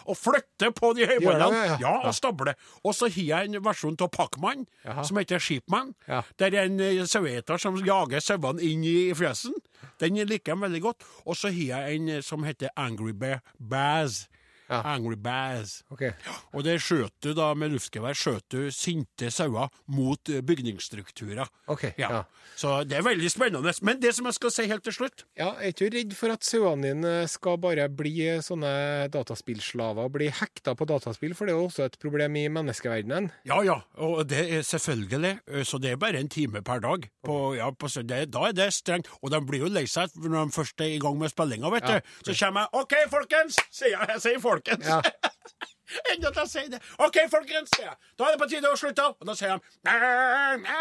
og 0.06 0.16
flytter 0.20 0.74
på 0.76 0.92
de 0.98 1.08
høyballene. 1.12 1.78
Ja. 1.82 1.94
Og 2.06 2.14
stabler. 2.16 2.56
Og 2.84 2.94
så 2.96 3.10
har 3.10 3.30
jeg 3.32 3.50
en 3.50 3.62
versjon 3.64 3.98
av 4.00 4.12
Pacman, 4.14 4.66
som 5.02 5.20
heter 5.20 5.42
Sheepman. 5.42 5.94
Der 6.40 6.54
er 6.54 6.70
en 6.70 7.06
saueeter 7.08 7.60
som 7.60 7.78
jager 7.86 8.22
sauene 8.22 8.62
inn 8.64 8.84
i 8.86 8.96
fjøsen. 9.16 9.54
Den 10.00 10.18
liker 10.28 10.52
jeg 10.54 10.60
veldig 10.60 10.82
godt. 10.84 11.04
Og 11.24 11.36
så 11.38 11.50
har 11.52 11.86
jeg 11.86 12.00
en 12.00 12.22
som 12.24 12.44
heter 12.46 12.72
Angry 12.76 13.12
Bear 13.16 13.40
Baz. 13.58 14.26
Ja. 14.68 14.80
Angry 14.94 15.14
Bass. 15.16 15.82
Okay. 15.94 16.10
Og 16.52 16.64
der 16.66 16.78
skjøt 16.82 17.12
du 17.22 17.32
da 17.36 17.52
med 17.54 17.70
luftgevær 17.76 18.16
skjøt 18.18 18.46
du 18.50 18.70
sinte 18.74 19.30
sauer 19.30 19.68
mot 19.94 20.28
eh, 20.32 20.40
bygningsstrukturer. 20.42 21.46
Okay. 21.70 21.92
ja. 21.98 22.24
Så 22.56 22.84
det 22.88 22.96
er 22.98 23.04
veldig 23.06 23.28
spennende. 23.30 23.72
Men 23.84 24.00
det 24.00 24.14
som 24.16 24.26
jeg 24.30 24.34
skal 24.38 24.52
si 24.54 24.64
helt 24.70 24.82
til 24.86 24.94
slutt 24.96 25.24
Ja, 25.36 25.50
er 25.60 25.70
ikke 25.74 25.90
du 25.90 25.96
redd 25.98 26.14
for 26.16 26.32
at 26.32 26.44
sauene 26.46 26.88
dine 26.90 27.14
skal 27.28 27.58
bare 27.60 27.86
bli 27.92 28.14
sånne 28.44 28.70
dataspillslaver 29.12 30.08
bli 30.12 30.28
hekta 30.32 30.74
på 30.78 30.86
dataspill, 30.88 31.34
for 31.36 31.46
det 31.48 31.54
er 31.54 31.58
jo 31.60 31.66
også 31.68 31.86
et 31.88 31.98
problem 32.02 32.36
i 32.40 32.46
menneskeverdenen? 32.52 33.28
Ja, 33.48 33.60
ja, 33.66 33.78
og 34.02 34.24
det 34.30 34.42
er 34.56 34.64
selvfølgelig. 34.66 35.34
Så 35.68 35.78
det 35.82 35.92
er 35.92 36.00
bare 36.00 36.20
en 36.20 36.28
time 36.32 36.62
per 36.66 36.80
dag. 36.84 37.06
På, 37.26 37.54
ja, 37.56 37.68
på 37.70 37.90
det, 38.02 38.22
Da 38.34 38.48
er 38.48 38.56
det 38.56 38.70
strengt. 38.74 39.08
Og 39.22 39.30
de 39.34 39.40
blir 39.46 39.64
jo 39.66 39.70
lei 39.72 39.84
seg 39.90 40.10
når 40.16 40.48
de 40.50 40.56
først 40.56 40.80
er 40.84 40.94
i 40.96 41.00
gang 41.02 41.18
med 41.20 41.32
spillinga, 41.32 41.70
vet 41.74 41.88
Ja. 41.88 41.98
du. 42.00 42.32
Så 42.32 42.36
kommer 42.44 42.66
jeg 42.66 42.80
OK, 42.82 42.94
folkens! 43.10 43.56
sier 43.70 43.92
jeg. 43.94 44.08
Jeg 44.16 44.20
sier 44.22 44.40
folkens. 44.56 44.86
Ja. 44.88 45.00
Enda 46.12 46.32
at 46.32 46.38
jeg 46.42 46.52
sier 46.52 46.70
det. 46.74 46.82
OK, 47.02 47.18
folkens, 47.32 47.72
sier 47.74 47.90
jeg. 47.92 47.98
Da 48.18 48.26
er 48.28 48.34
det 48.36 48.42
på 48.42 48.48
tide 48.50 48.70
å 48.70 48.78
slutte. 48.78 49.10
Og 49.14 49.28
da 49.28 49.36
sier 49.38 49.60
de. 49.60 50.72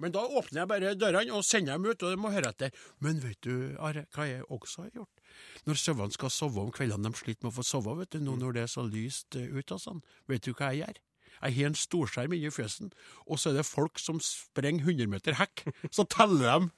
Men 0.00 0.14
da 0.14 0.22
åpner 0.24 0.62
jeg 0.62 0.70
bare 0.70 0.94
dørene 0.96 1.36
og 1.36 1.44
sender 1.44 1.76
dem 1.76 1.90
ut, 1.90 2.02
og 2.02 2.14
de 2.14 2.20
må 2.20 2.32
høre 2.32 2.52
etter. 2.54 2.72
Men 3.04 3.20
vet 3.20 3.40
du, 3.44 3.76
Are, 3.84 4.06
hva 4.16 4.26
jeg 4.28 4.46
også 4.48 4.86
har 4.86 4.94
gjort? 5.02 5.24
Når 5.68 5.80
sauene 5.80 6.16
skal 6.16 6.32
sove 6.32 6.62
om 6.62 6.72
kveldene, 6.72 7.10
de 7.12 7.20
sliter 7.20 7.44
med 7.44 7.52
å 7.52 7.56
få 7.58 7.64
sove, 7.66 7.98
vet 8.00 8.14
du, 8.14 8.20
nå 8.24 8.38
når 8.40 8.56
det 8.56 8.64
er 8.64 8.72
så 8.72 8.84
lyst 8.86 9.36
eh, 9.36 9.50
ute 9.52 9.76
og 9.76 9.82
sånn. 9.82 10.00
Vet 10.30 10.46
du 10.46 10.54
hva 10.54 10.72
jeg 10.72 10.86
gjør? 10.86 11.02
Jeg 11.40 11.56
har 11.56 11.70
en 11.70 11.78
storskjerm 11.78 12.34
inni 12.36 12.52
fjøsen, 12.52 12.90
og 13.24 13.40
så 13.40 13.52
er 13.52 13.60
det 13.60 13.68
folk 13.68 14.00
som 14.00 14.18
sprenger 14.24 14.88
100 14.88 15.12
meter 15.12 15.36
hekk. 15.40 15.66
Så 15.92 16.04
teller 16.12 16.48
de. 16.48 16.72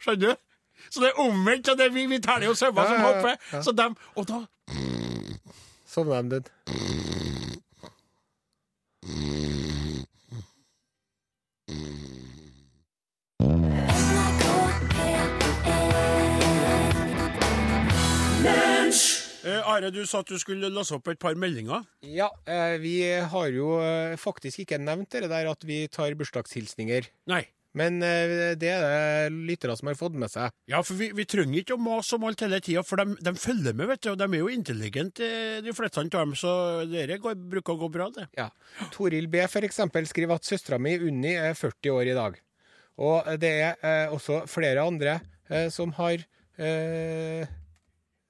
Skjønner 0.00 0.36
du? 0.36 0.44
Så 0.92 1.00
det 1.00 1.10
er 1.10 1.20
omvendt 1.24 1.72
vi, 1.92 2.04
vi 2.08 2.20
teller 2.20 2.50
jo 2.50 2.56
sauer 2.56 2.92
som 2.92 3.04
hopper. 3.08 3.40
Så 3.64 3.72
dem, 3.76 3.96
og 4.16 4.28
da 4.28 4.44
Sovna 5.86 6.22
de 6.22 6.42
eh, 19.46 19.62
Are, 19.62 19.90
du 19.90 20.02
sa 20.06 20.20
at 20.20 20.28
du 20.28 20.38
skulle 20.42 20.68
låse 20.68 20.94
opp 20.96 21.08
et 21.08 21.18
par 21.22 21.34
meldinger. 21.38 21.86
Ja, 22.02 22.28
eh, 22.50 22.76
vi 22.82 22.98
har 23.32 23.52
jo 23.54 23.76
eh, 23.78 24.16
faktisk 24.18 24.64
ikke 24.66 24.82
nevnt 24.82 25.12
det 25.14 25.30
der 25.30 25.50
at 25.50 25.66
vi 25.66 25.86
tar 25.86 26.18
bursdagshilsninger. 26.18 27.12
Nei. 27.30 27.44
Men 27.76 28.00
eh, 28.04 28.54
det 28.56 28.70
er 28.72 28.84
det 29.28 29.44
lyttere 29.50 29.76
som 29.76 29.90
har 29.90 29.98
fått 29.98 30.16
med 30.18 30.32
seg. 30.32 30.54
Ja, 30.70 30.80
for 30.86 30.98
vi, 30.98 31.10
vi 31.16 31.26
trenger 31.28 31.60
ikke 31.60 31.76
å 31.76 31.82
mase 31.82 32.16
om 32.16 32.24
alt 32.28 32.44
hele 32.44 32.60
tida, 32.64 32.84
for 32.86 33.02
de, 33.02 33.18
de 33.20 33.34
følger 33.36 33.76
med, 33.76 33.90
vet 33.92 34.06
du. 34.06 34.10
Og 34.14 34.20
de 34.20 34.28
er 34.30 34.40
jo 34.40 34.52
intelligente, 34.52 35.26
eh, 35.26 35.60
de 35.64 35.76
fleste 35.76 36.02
av 36.02 36.16
dem, 36.16 36.34
så 36.38 36.54
det 36.88 37.20
bruker 37.20 37.76
å 37.76 37.80
gå 37.84 37.92
bra, 37.92 38.08
det. 38.16 38.28
Ja. 38.38 38.48
Toril 38.94 39.28
B 39.32 39.44
eksempel 39.44 40.08
skriver 40.08 40.40
at 40.40 40.48
søstera 40.48 40.78
mi 40.80 40.96
Unni 40.96 41.34
er 41.36 41.56
40 41.56 41.92
år 41.92 42.10
i 42.12 42.16
dag. 42.16 42.40
Og 43.02 43.28
det 43.40 43.52
er 43.60 43.84
eh, 43.84 44.12
også 44.12 44.44
flere 44.48 44.84
andre 44.86 45.18
eh, 45.50 45.68
som 45.72 45.92
har 45.98 46.22
eh, 46.56 47.44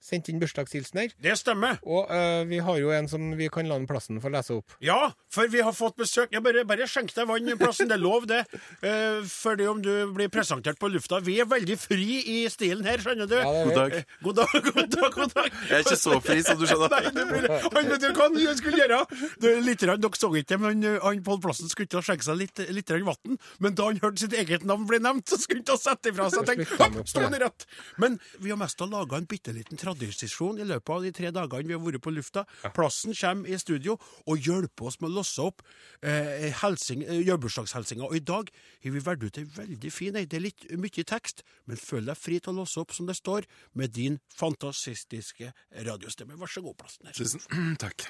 sendt 0.06 0.30
inn 0.30 0.40
bursdagshilsener. 0.42 1.14
Det 1.22 1.34
stemmer. 1.38 1.80
Og 1.86 2.10
uh, 2.10 2.44
vi 2.48 2.60
har 2.62 2.78
jo 2.80 2.92
en 2.94 3.08
som 3.10 3.24
vi 3.38 3.48
kan 3.52 3.66
la 3.68 3.78
den 3.78 3.88
plassen 3.90 4.20
få 4.22 4.30
lese 4.32 4.54
opp. 4.60 4.76
Ja, 4.84 5.10
for 5.32 5.50
vi 5.50 5.62
har 5.66 5.74
fått 5.76 5.98
besøk. 5.98 6.30
Jeg 6.34 6.44
bare, 6.44 6.62
bare 6.68 6.86
skjenk 6.90 7.12
deg 7.16 7.28
vann 7.28 7.50
i 7.50 7.56
plassen, 7.58 7.90
det 7.90 7.98
er 7.98 8.02
lov, 8.02 8.28
det. 8.30 8.44
Uh, 8.84 9.24
fordi 9.26 9.66
om 9.70 9.82
du 9.82 9.92
blir 10.14 10.30
presentert 10.32 10.78
på 10.80 10.90
lufta. 10.92 11.20
Vi 11.26 11.38
er 11.42 11.48
veldig 11.50 11.78
fri 11.80 12.20
i 12.36 12.36
stilen 12.52 12.86
her, 12.86 13.02
skjønner 13.02 13.30
du. 13.30 13.36
Ja, 13.40 13.64
God 13.66 13.74
dag. 13.80 13.96
Eh, 13.98 14.06
God 14.22 14.38
dag, 14.40 14.54
god 14.70 14.92
dag, 14.94 15.08
god 15.16 15.34
dag. 15.34 15.50
Jeg 15.66 15.78
er 15.80 15.86
ikke 15.86 16.00
så 16.00 16.20
fri 16.22 16.38
som 16.46 16.60
du 16.60 16.66
skjønner. 16.68 16.94
Nei, 16.94 17.12
du, 17.16 17.50
han 17.64 17.90
vet 17.90 18.04
du 18.04 18.08
hva 18.12 18.28
han 18.28 18.60
skulle 18.60 18.82
gjøre? 18.84 19.00
Det, 19.42 19.50
er 19.50 19.64
litt, 19.66 19.82
dere 19.82 20.12
så 20.16 20.30
ikke 20.30 20.54
det, 20.54 20.60
men 20.62 20.86
han, 21.02 21.22
på 21.26 21.34
Pål 21.34 21.42
Plassen 21.48 21.72
skulle 21.72 21.88
ikke 21.90 22.04
skjenke 22.06 22.26
seg 22.28 22.38
litt, 22.38 22.62
litt 22.76 22.94
vann. 23.06 23.40
Men 23.62 23.76
da 23.78 23.90
han 23.90 24.00
hørte 24.02 24.22
sitt 24.22 24.36
eget 24.38 24.66
navn 24.68 24.86
bli 24.88 25.00
nevnt, 25.02 25.26
så 25.30 25.40
skulle 25.40 25.64
han 25.64 25.66
ikke 25.66 25.80
sette 25.82 26.12
ifra 26.12 26.30
seg. 26.32 26.46
Tenk, 26.48 26.64
hopp, 26.76 27.00
opp, 27.02 27.10
sto 27.10 27.24
han 27.24 27.34
i 27.36 27.42
rett. 27.42 27.66
Men 28.02 28.20
vi 28.38 28.52
har 28.54 28.60
mest 28.60 28.80
laga 28.86 29.18
en 29.18 29.26
bitte 29.28 29.54
liten 29.56 29.80
tradisjon 29.80 29.95
i 30.02 30.66
løpet 30.66 30.92
av 30.92 31.04
de 31.04 31.12
tre 31.14 31.30
dagene 31.34 31.68
vi 31.68 31.76
har 31.76 31.82
vært 31.82 32.02
på 32.04 32.12
lufta. 32.14 32.44
Plassen 32.76 33.14
kommer 33.16 33.48
i 33.50 33.58
studio 33.58 33.96
og 34.26 34.38
hjelper 34.38 34.90
oss 34.90 35.00
med 35.00 35.10
å 35.10 35.16
losse 35.18 35.42
opp 35.42 35.62
eh, 36.02 36.48
eh, 36.50 37.22
jubileumshelsinga. 37.26 38.06
Og 38.06 38.16
i 38.16 38.24
dag 38.24 38.50
har 38.84 38.94
vi 38.94 39.04
valgt 39.04 39.26
ut 39.26 39.40
ei 39.40 39.46
veldig 39.56 39.92
fin 39.92 40.16
ei. 40.16 40.26
Det 40.26 40.38
er 40.40 40.46
litt 40.48 40.68
mye 40.76 41.06
tekst, 41.08 41.42
men 41.66 41.80
føl 41.80 42.06
deg 42.06 42.18
fri 42.20 42.40
til 42.40 42.54
å 42.54 42.60
losse 42.62 42.80
opp 42.82 42.94
som 42.96 43.08
det 43.08 43.16
står, 43.18 43.48
med 43.74 43.94
din 43.96 44.20
fantastiske 44.36 45.52
radiostemme. 45.86 46.38
Vær 46.38 46.50
så 46.50 46.64
god, 46.64 46.78
Plassen 46.80 47.10
her. 47.10 47.16
Tusen 47.16 47.76
takk. 47.84 48.08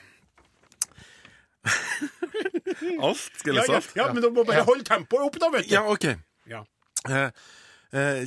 Alt? 3.07 3.23
Skal 3.41 3.53
jeg 3.53 3.57
lese 3.59 3.75
alt? 3.75 3.93
ja, 3.97 4.03
ja, 4.03 4.07
ja, 4.07 4.13
men 4.15 4.23
du 4.23 4.29
må 4.31 4.45
bare 4.47 4.63
holde 4.67 4.87
tempoet 4.87 5.27
opp, 5.27 5.39
da, 5.43 5.51
vet 5.55 5.67
du. 5.67 5.73
Ja, 5.75 5.83
OK. 5.91 6.07
Ja. 6.51 6.63
Eh, 7.09 7.31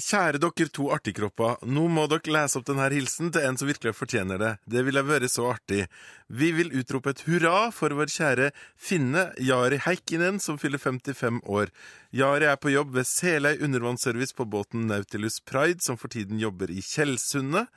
kjære 0.01 0.39
dere 0.41 0.69
to 0.73 0.88
artigkropper. 0.95 1.60
Nå 1.69 1.84
må 1.91 2.05
dere 2.10 2.32
lese 2.34 2.58
opp 2.60 2.65
denne 2.67 2.88
hilsen 2.93 3.29
til 3.36 3.45
en 3.45 3.58
som 3.60 3.69
virkelig 3.69 3.93
fortjener 3.97 4.39
det. 4.41 4.51
Det 4.65 4.84
ville 4.88 5.03
vært 5.05 5.29
så 5.32 5.49
artig. 5.53 5.84
Vi 6.29 6.51
vil 6.58 6.71
utrope 6.79 7.13
et 7.13 7.23
hurra 7.27 7.69
for 7.75 7.93
vår 7.97 8.10
kjære 8.13 8.49
Finne 8.75 9.27
Jari 9.38 9.77
Heikkinen, 9.86 10.39
som 10.41 10.58
fyller 10.62 10.82
55 10.82 11.41
år. 11.45 11.69
Jari 12.15 12.47
er 12.49 12.58
på 12.62 12.73
jobb 12.73 12.95
ved 12.97 13.05
Seløy 13.10 13.60
undervannsservice 13.65 14.34
på 14.38 14.47
båten 14.49 14.88
Nautilus 14.89 15.39
Pride, 15.45 15.82
som 15.86 15.97
for 16.01 16.10
tiden 16.10 16.39
jobber 16.41 16.71
i 16.73 16.82
Tjeldsundet. 16.82 17.67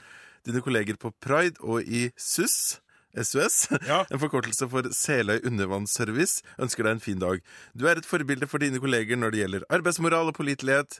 Dine 0.47 0.63
kolleger 0.65 0.97
på 0.99 1.13
Pride 1.23 1.61
og 1.61 1.83
i 1.87 2.09
SUS 2.19 2.79
SOS, 3.13 3.67
Ja. 3.85 4.07
en 4.09 4.19
forkortelse 4.23 4.65
for 4.73 4.87
Seløy 4.97 5.43
undervannsservice, 5.45 6.41
ønsker 6.57 6.87
deg 6.87 6.95
en 6.97 7.03
fin 7.05 7.19
dag. 7.21 7.43
Du 7.77 7.85
er 7.87 8.01
et 8.01 8.09
forbilde 8.09 8.49
for 8.49 8.63
dine 8.63 8.81
kolleger 8.81 9.21
når 9.21 9.35
det 9.35 9.43
gjelder 9.43 9.67
arbeidsmoral 9.69 10.31
og 10.33 10.39
pålitelighet. 10.39 10.97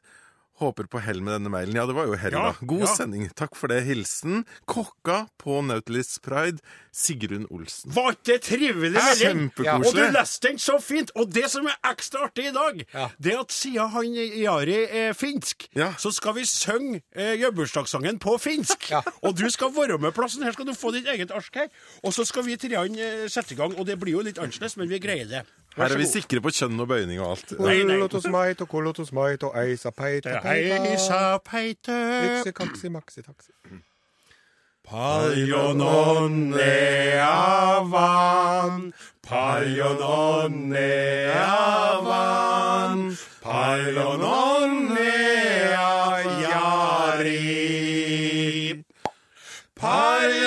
Håper 0.61 0.85
på 0.87 1.01
hell 1.01 1.23
med 1.25 1.33
denne 1.33 1.49
mailen. 1.51 1.75
Ja, 1.75 1.87
det 1.89 1.95
var 1.97 2.05
jo 2.07 2.15
hell, 2.21 2.35
Ja, 2.37 2.53
da. 2.53 2.67
God 2.69 2.83
ja. 2.85 2.91
sending. 2.95 3.25
Takk 3.35 3.57
for 3.57 3.73
det. 3.73 3.81
Hilsen 3.87 4.43
kokka 4.69 5.23
på 5.41 5.63
Nautilus 5.65 6.19
Pride, 6.23 6.61
Sigrun 6.93 7.47
Olsen. 7.51 7.91
Var 7.97 8.13
ikke 8.13 8.27
det 8.29 8.37
trivelig 8.47 8.91
melding? 8.93 9.49
Kjempekoselig. 9.49 9.89
Og 9.89 9.97
du 9.97 10.19
leste 10.19 10.49
den 10.51 10.61
så 10.63 10.77
fint. 10.85 11.11
Og 11.17 11.33
det 11.33 11.47
som 11.51 11.67
er 11.67 11.79
ekstra 11.91 12.27
artig 12.29 12.51
i 12.51 12.53
dag, 12.55 12.85
Ja. 12.93 13.09
det 13.19 13.33
er 13.33 13.41
at 13.41 13.53
siden 13.57 13.91
han 13.97 14.13
Jari 14.15 14.77
er 14.85 15.13
finsk, 15.17 15.69
Ja. 15.75 15.95
så 15.99 16.13
skal 16.13 16.35
vi 16.37 16.45
synge 16.45 17.01
eh, 17.17 17.33
jubileumsdagssangen 17.41 18.19
på 18.21 18.37
finsk. 18.39 18.91
Ja. 18.91 19.01
Og 19.25 19.35
du 19.39 19.49
skal 19.51 19.73
være 19.75 19.99
med 19.99 20.13
plassen. 20.13 20.43
Her 20.45 20.53
skal 20.53 20.67
du 20.69 20.75
få 20.75 20.93
ditt 20.93 21.09
eget 21.09 21.31
ark 21.33 21.49
her. 21.55 21.69
Og 22.05 22.13
så 22.13 22.25
skal 22.29 22.45
vi 22.45 22.57
tre 22.61 22.77
eh, 22.77 23.27
sette 23.29 23.55
i 23.55 23.57
gang. 23.57 23.73
Og 23.79 23.87
det 23.89 23.99
blir 23.99 24.13
jo 24.13 24.21
litt 24.21 24.39
annerledes, 24.39 24.77
men 24.77 24.89
vi 24.93 25.01
greier 25.01 25.27
det. 25.27 25.43
Her 25.77 25.89
er 25.89 25.97
vi 25.97 26.07
sikre 26.07 26.41
på 26.45 26.51
kjønn 26.53 26.81
og 26.85 26.89
bøyning 26.91 27.21
og 27.21 27.31
alt. 27.33 27.55
Kolotos 27.57 28.27
maito, 28.29 28.65
og 28.67 28.69
kolotos 28.69 29.13
mait 29.17 29.43
eisa 29.65 29.91
peita 29.91 30.41
Hei, 30.45 30.97
sa 31.01 31.39
peite. 31.39 31.97
Yksi, 32.29 32.53
kaksi, 32.53 32.89
maksi, 32.93 33.23
taksi. 33.23 33.53
Paljon 34.91 35.81
onnea 35.81 37.31
vaan, 37.91 38.93
paljon 39.29 40.03
onnea 40.03 41.47
vaan, 42.05 43.17
paljon 43.43 44.23
onnea 44.23 45.83
Jari. 46.43 47.65
Paljon 49.81 50.42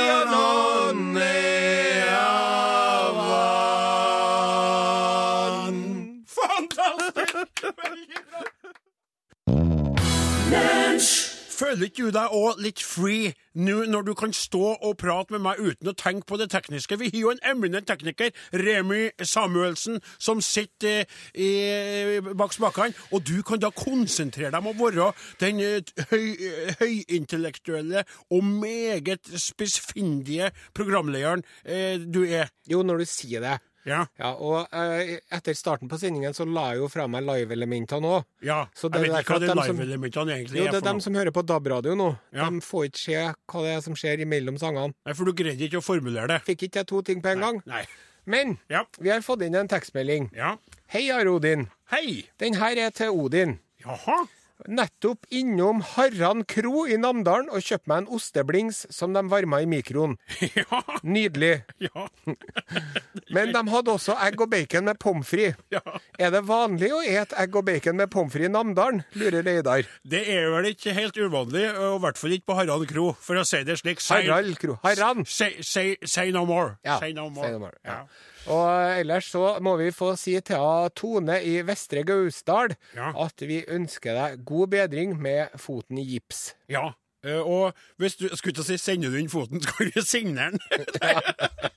Føler 11.56 11.88
ikke 11.88 12.04
du 12.04 12.12
deg 12.12 12.34
òg 12.36 12.60
litt 12.60 12.82
free 12.84 13.32
nå 13.56 13.86
når 13.88 14.08
du 14.10 14.12
kan 14.17 14.34
stå 14.36 14.73
og 14.73 14.97
prate 14.99 15.32
med 15.36 15.43
meg 15.45 15.62
uten 15.62 15.88
å 15.88 15.95
tenke 15.95 16.28
på 16.28 16.39
det 16.41 16.49
tekniske? 16.51 16.97
Vi 16.99 17.12
har 17.13 17.21
jo 17.21 17.32
en 17.32 17.43
eminent 17.47 17.88
tekniker, 17.88 18.34
Remy 18.51 19.13
Samuelsen, 19.23 20.01
som 20.19 20.41
sitter 20.43 21.06
eh, 21.32 22.17
i, 22.17 22.19
bak 22.36 22.56
spakene, 22.56 22.95
og 23.15 23.23
du 23.28 23.39
kan 23.47 23.62
da 23.63 23.71
konsentrere 23.71 24.51
deg 24.51 24.60
om 24.60 24.73
å 24.73 24.75
være 24.82 25.12
den 25.39 25.62
eh, 25.63 25.93
høy, 26.12 26.28
eh, 26.36 26.75
høyintellektuelle 26.82 28.04
og 28.36 28.43
meget 28.43 29.32
spissfindige 29.39 30.51
programlederen 30.75 31.45
eh, 31.63 32.01
du 32.04 32.25
er. 32.25 32.51
Jo, 32.67 32.84
når 32.84 33.06
du 33.06 33.08
sier 33.08 33.45
det. 33.45 33.60
Ja. 33.86 34.06
Ja, 34.19 34.32
og 34.34 34.67
eh, 34.74 35.19
etter 35.34 35.54
starten 35.58 35.89
på 35.91 36.00
sendingen 36.02 36.34
så 36.34 36.45
la 36.50 36.71
jeg 36.74 36.80
jo 36.82 36.88
fra 36.89 37.06
meg 37.08 37.24
live-elementene 37.28 38.10
òg. 38.17 38.24
ja. 38.41 38.63
Jeg 38.82 38.91
vet 38.91 39.12
ikke 39.21 39.36
hva 39.36 39.39
de 39.43 39.50
live-elementene 39.62 40.34
egentlig 40.39 40.60
Jo, 40.60 40.65
er 40.67 40.71
det 40.74 40.82
er 40.82 40.88
dem 40.89 41.02
som 41.06 41.13
hører 41.13 41.32
på 41.36 41.43
DAB-radio 41.45 41.93
nå. 41.95 42.10
Ja. 42.34 42.50
De 42.50 42.62
får 42.65 42.88
ikke 42.89 43.04
se 43.04 43.19
hva 43.21 43.62
det 43.65 43.76
er 43.76 43.82
som 43.86 43.93
skjer 43.95 44.24
imellom 44.26 44.58
sangene. 44.62 44.93
Nei, 45.06 45.13
for 45.13 45.26
du 45.30 45.34
greide 45.38 45.67
ikke 45.69 45.82
å 45.84 45.86
formulere 45.86 46.28
det. 46.34 46.41
Fikk 46.50 46.67
ikke 46.69 46.82
jeg 46.84 46.89
to 46.91 47.02
ting 47.06 47.21
på 47.21 47.30
en 47.36 47.45
gang. 47.45 47.62
Nei. 47.69 47.84
Men 48.26 48.58
Ja. 48.69 48.84
vi 49.00 49.10
har 49.13 49.21
fått 49.21 49.43
inn 49.45 49.54
en 49.56 49.67
tekstmelding. 49.69 50.32
Ja. 50.34 50.56
Hei, 50.89 51.12
Are 51.13 51.30
Odin. 51.30 51.67
Hei! 51.93 52.26
Den 52.41 52.56
her 52.58 52.76
er 52.88 52.89
til 52.89 53.10
Odin. 53.13 53.60
Jaha. 53.86 54.24
Nettopp 54.71 55.25
innom 55.35 55.81
Harran 55.83 56.45
kro 56.47 56.85
i 56.87 56.95
Namdalen 56.97 57.49
og 57.51 57.59
kjøpt 57.65 57.89
meg 57.91 58.03
en 58.05 58.07
osteblings 58.15 58.85
som 58.93 59.11
de 59.13 59.21
varma 59.29 59.59
i 59.61 59.67
mikroen. 59.69 60.15
Ja. 60.55 60.79
Nydelig. 61.03 61.63
Ja. 61.83 62.05
Men 63.35 63.51
de 63.53 63.61
hadde 63.69 63.91
også 63.93 64.15
egg 64.25 64.39
og 64.41 64.49
bacon 64.53 64.85
med 64.87 64.99
pommes 65.01 65.27
frites. 65.27 65.59
ja. 65.73 65.81
Er 66.19 66.31
det 66.31 66.43
vanlig 66.47 66.91
å 66.95 67.01
ete 67.03 67.35
egg 67.41 67.55
og 67.59 67.65
bacon 67.67 67.97
med 67.99 68.11
pommes 68.13 68.31
frites 68.33 68.49
i 68.49 68.53
Namdalen? 68.53 69.03
lurer 69.19 69.43
Reidar. 69.45 69.83
Det 70.07 70.23
er 70.37 70.47
vel 70.53 70.69
ikke 70.71 70.93
helt 70.95 71.17
uvanlig, 71.19 71.65
og 71.75 71.97
i 71.99 72.03
hvert 72.05 72.21
fall 72.21 72.37
ikke 72.37 72.49
på 72.53 72.59
Harran 72.61 72.85
kro, 72.89 73.09
for 73.19 73.41
å 73.41 73.45
si 73.47 73.61
det 73.67 73.77
slik. 73.81 74.01
Say- 74.03 74.23
Harald 74.25 74.55
kro. 74.61 74.77
Harran! 74.85 75.25
Say, 75.27 75.57
say, 75.61 75.95
say 76.05 76.31
no 76.31 76.45
more. 76.45 76.77
Ja, 76.85 76.99
say 76.99 77.11
no 77.13 77.27
more. 77.29 77.45
say 77.47 77.51
no 77.57 77.59
more, 77.67 77.77
ja. 77.85 78.05
Og 78.45 78.99
ellers 79.01 79.25
så 79.33 79.55
må 79.65 79.71
vi 79.79 79.87
få 79.89 80.11
si 80.21 80.35
til 80.45 80.89
Tone 80.93 81.39
i 81.41 81.55
Vestre 81.65 82.03
Gausdal 82.05 82.75
at 82.93 83.41
vi 83.41 83.63
ønsker 83.73 84.13
deg 84.13 84.43
god 84.45 84.67
bedring 84.73 85.17
med 85.21 85.47
foten 85.60 85.97
i 85.97 86.05
gips. 86.13 86.55
Ja. 86.69 86.91
eh, 87.25 87.39
Og 87.41 87.73
hvis 87.97 88.15
du 88.15 88.27
skulle 88.36 88.53
til 88.53 88.63
å 88.63 88.67
si 88.69 88.77
sender 88.77 89.10
du 89.13 89.17
inn 89.19 89.29
foten, 89.29 89.62
så 89.63 89.73
kan 89.77 89.91
du 89.95 90.01
signere 90.01 90.51
den. 90.51 90.60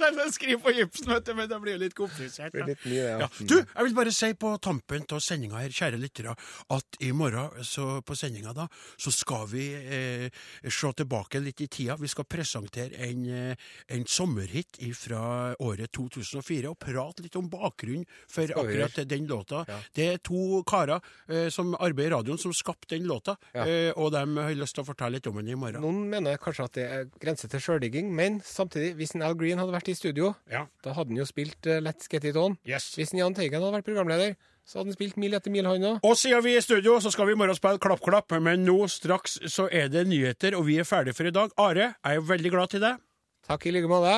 Jeg 0.00 0.32
skriver 0.34 0.60
på 0.64 0.72
gipsen, 0.74 1.08
vet 1.12 1.24
du, 1.26 1.32
men 1.38 1.48
det 1.50 1.58
blir 1.62 1.76
jo 1.76 1.80
litt 1.84 1.94
komplisert. 1.98 2.52
Det 2.52 2.62
blir 2.62 2.70
litt 2.74 2.84
mye, 2.88 3.04
ja. 3.04 3.18
Ja. 3.24 3.28
Du, 3.40 3.54
jeg 3.60 3.86
vil 3.88 3.94
bare 3.96 4.12
si 4.14 4.30
på 4.34 4.52
tampen 4.64 5.04
av 5.14 5.20
sendinga 5.24 5.60
her, 5.62 5.72
kjære 5.74 6.00
lyttere, 6.00 6.34
at 6.74 6.98
i 7.04 7.12
morgen 7.16 7.62
så 7.64 8.00
på 8.06 8.16
sendinga 8.18 8.52
da, 8.56 8.66
så 9.00 9.12
skal 9.14 9.46
vi 9.50 9.66
eh, 9.74 10.26
se 10.68 10.92
tilbake 11.00 11.40
litt 11.44 11.60
i 11.64 11.68
tida. 11.72 11.96
Vi 12.00 12.08
skal 12.10 12.26
presentere 12.30 12.98
en, 13.08 13.24
eh, 13.28 13.68
en 13.94 14.04
sommerhit 14.10 14.78
fra 14.98 15.54
året 15.62 15.92
2004, 15.94 16.70
og 16.72 16.78
prate 16.82 17.24
litt 17.24 17.36
om 17.40 17.48
bakgrunnen 17.52 18.06
for 18.30 18.50
akkurat 18.54 19.00
den 19.08 19.26
låta. 19.30 19.64
Det 19.94 20.08
er 20.14 20.18
to 20.24 20.62
karer 20.68 21.00
eh, 21.28 21.48
som 21.54 21.74
arbeider 21.78 22.12
i 22.12 22.14
radioen, 22.16 22.38
som 22.40 22.52
skapte 22.56 22.94
den 22.96 23.06
låta, 23.08 23.36
Ja. 23.54 23.64
eh, 23.66 23.92
og 23.96 24.10
de 24.12 24.22
har 24.36 24.54
lyst 24.58 24.74
til 24.76 24.84
å 24.84 24.88
fortelle 24.88 25.18
litt 25.18 25.26
om 25.30 25.36
den 25.40 25.48
i 25.54 25.58
morgen. 25.58 25.80
Noen 25.84 26.08
mener 26.10 26.36
kanskje 26.42 26.64
at 26.68 26.72
det 26.78 26.84
er 26.90 27.04
grense 27.22 27.48
til 27.50 27.60
sjøldigging, 27.62 28.10
men 28.14 28.40
samtidig, 28.44 28.94
hvis 28.98 29.14
en 29.16 29.22
Al 29.26 29.34
Green 29.38 29.58
hadde 29.60 29.72
vært 29.74 29.83
i 29.88 29.94
studio, 29.94 30.34
Ja. 30.50 30.66
da 30.84 30.92
hadde 30.96 31.10
han 31.14 31.20
jo 31.20 31.24
spilt 31.28 31.66
uh, 31.66 31.80
Let's 31.84 32.08
Get 32.10 32.24
It 32.24 32.36
On. 32.36 32.56
Yes. 32.66 32.92
Hvis 32.96 33.12
Jahn 33.16 33.34
Teigen 33.36 33.60
hadde 33.62 33.72
vært 33.76 33.88
programleder, 33.88 34.36
så 34.64 34.78
hadde 34.80 34.92
han 34.92 34.96
spilt 34.96 35.16
Mil 35.20 35.34
etter 35.36 35.52
mil, 35.52 35.66
han 35.68 35.82
òg. 35.90 35.98
Og 36.02 36.16
siden 36.16 36.42
vi 36.44 36.54
er 36.54 36.62
i 36.62 36.64
studio, 36.64 36.98
så 37.04 37.10
skal 37.12 37.26
vi 37.28 37.34
i 37.36 37.40
morgen 37.40 37.56
spille 37.58 37.78
Klapp 37.82 38.00
Klapp, 38.04 38.32
men 38.40 38.64
nå 38.64 38.78
straks 38.88 39.38
så 39.52 39.68
er 39.70 39.88
det 39.92 40.06
nyheter, 40.08 40.56
og 40.56 40.64
vi 40.70 40.78
er 40.80 40.88
ferdige 40.88 41.14
for 41.18 41.28
i 41.28 41.34
dag. 41.34 41.50
Are, 41.60 41.90
jeg 42.04 42.22
er 42.22 42.24
veldig 42.32 42.54
glad 42.54 42.72
til 42.72 42.80
deg. 42.86 43.02
Takk 43.44 43.66
i 43.68 43.74
like 43.76 43.90
måte. 43.90 44.14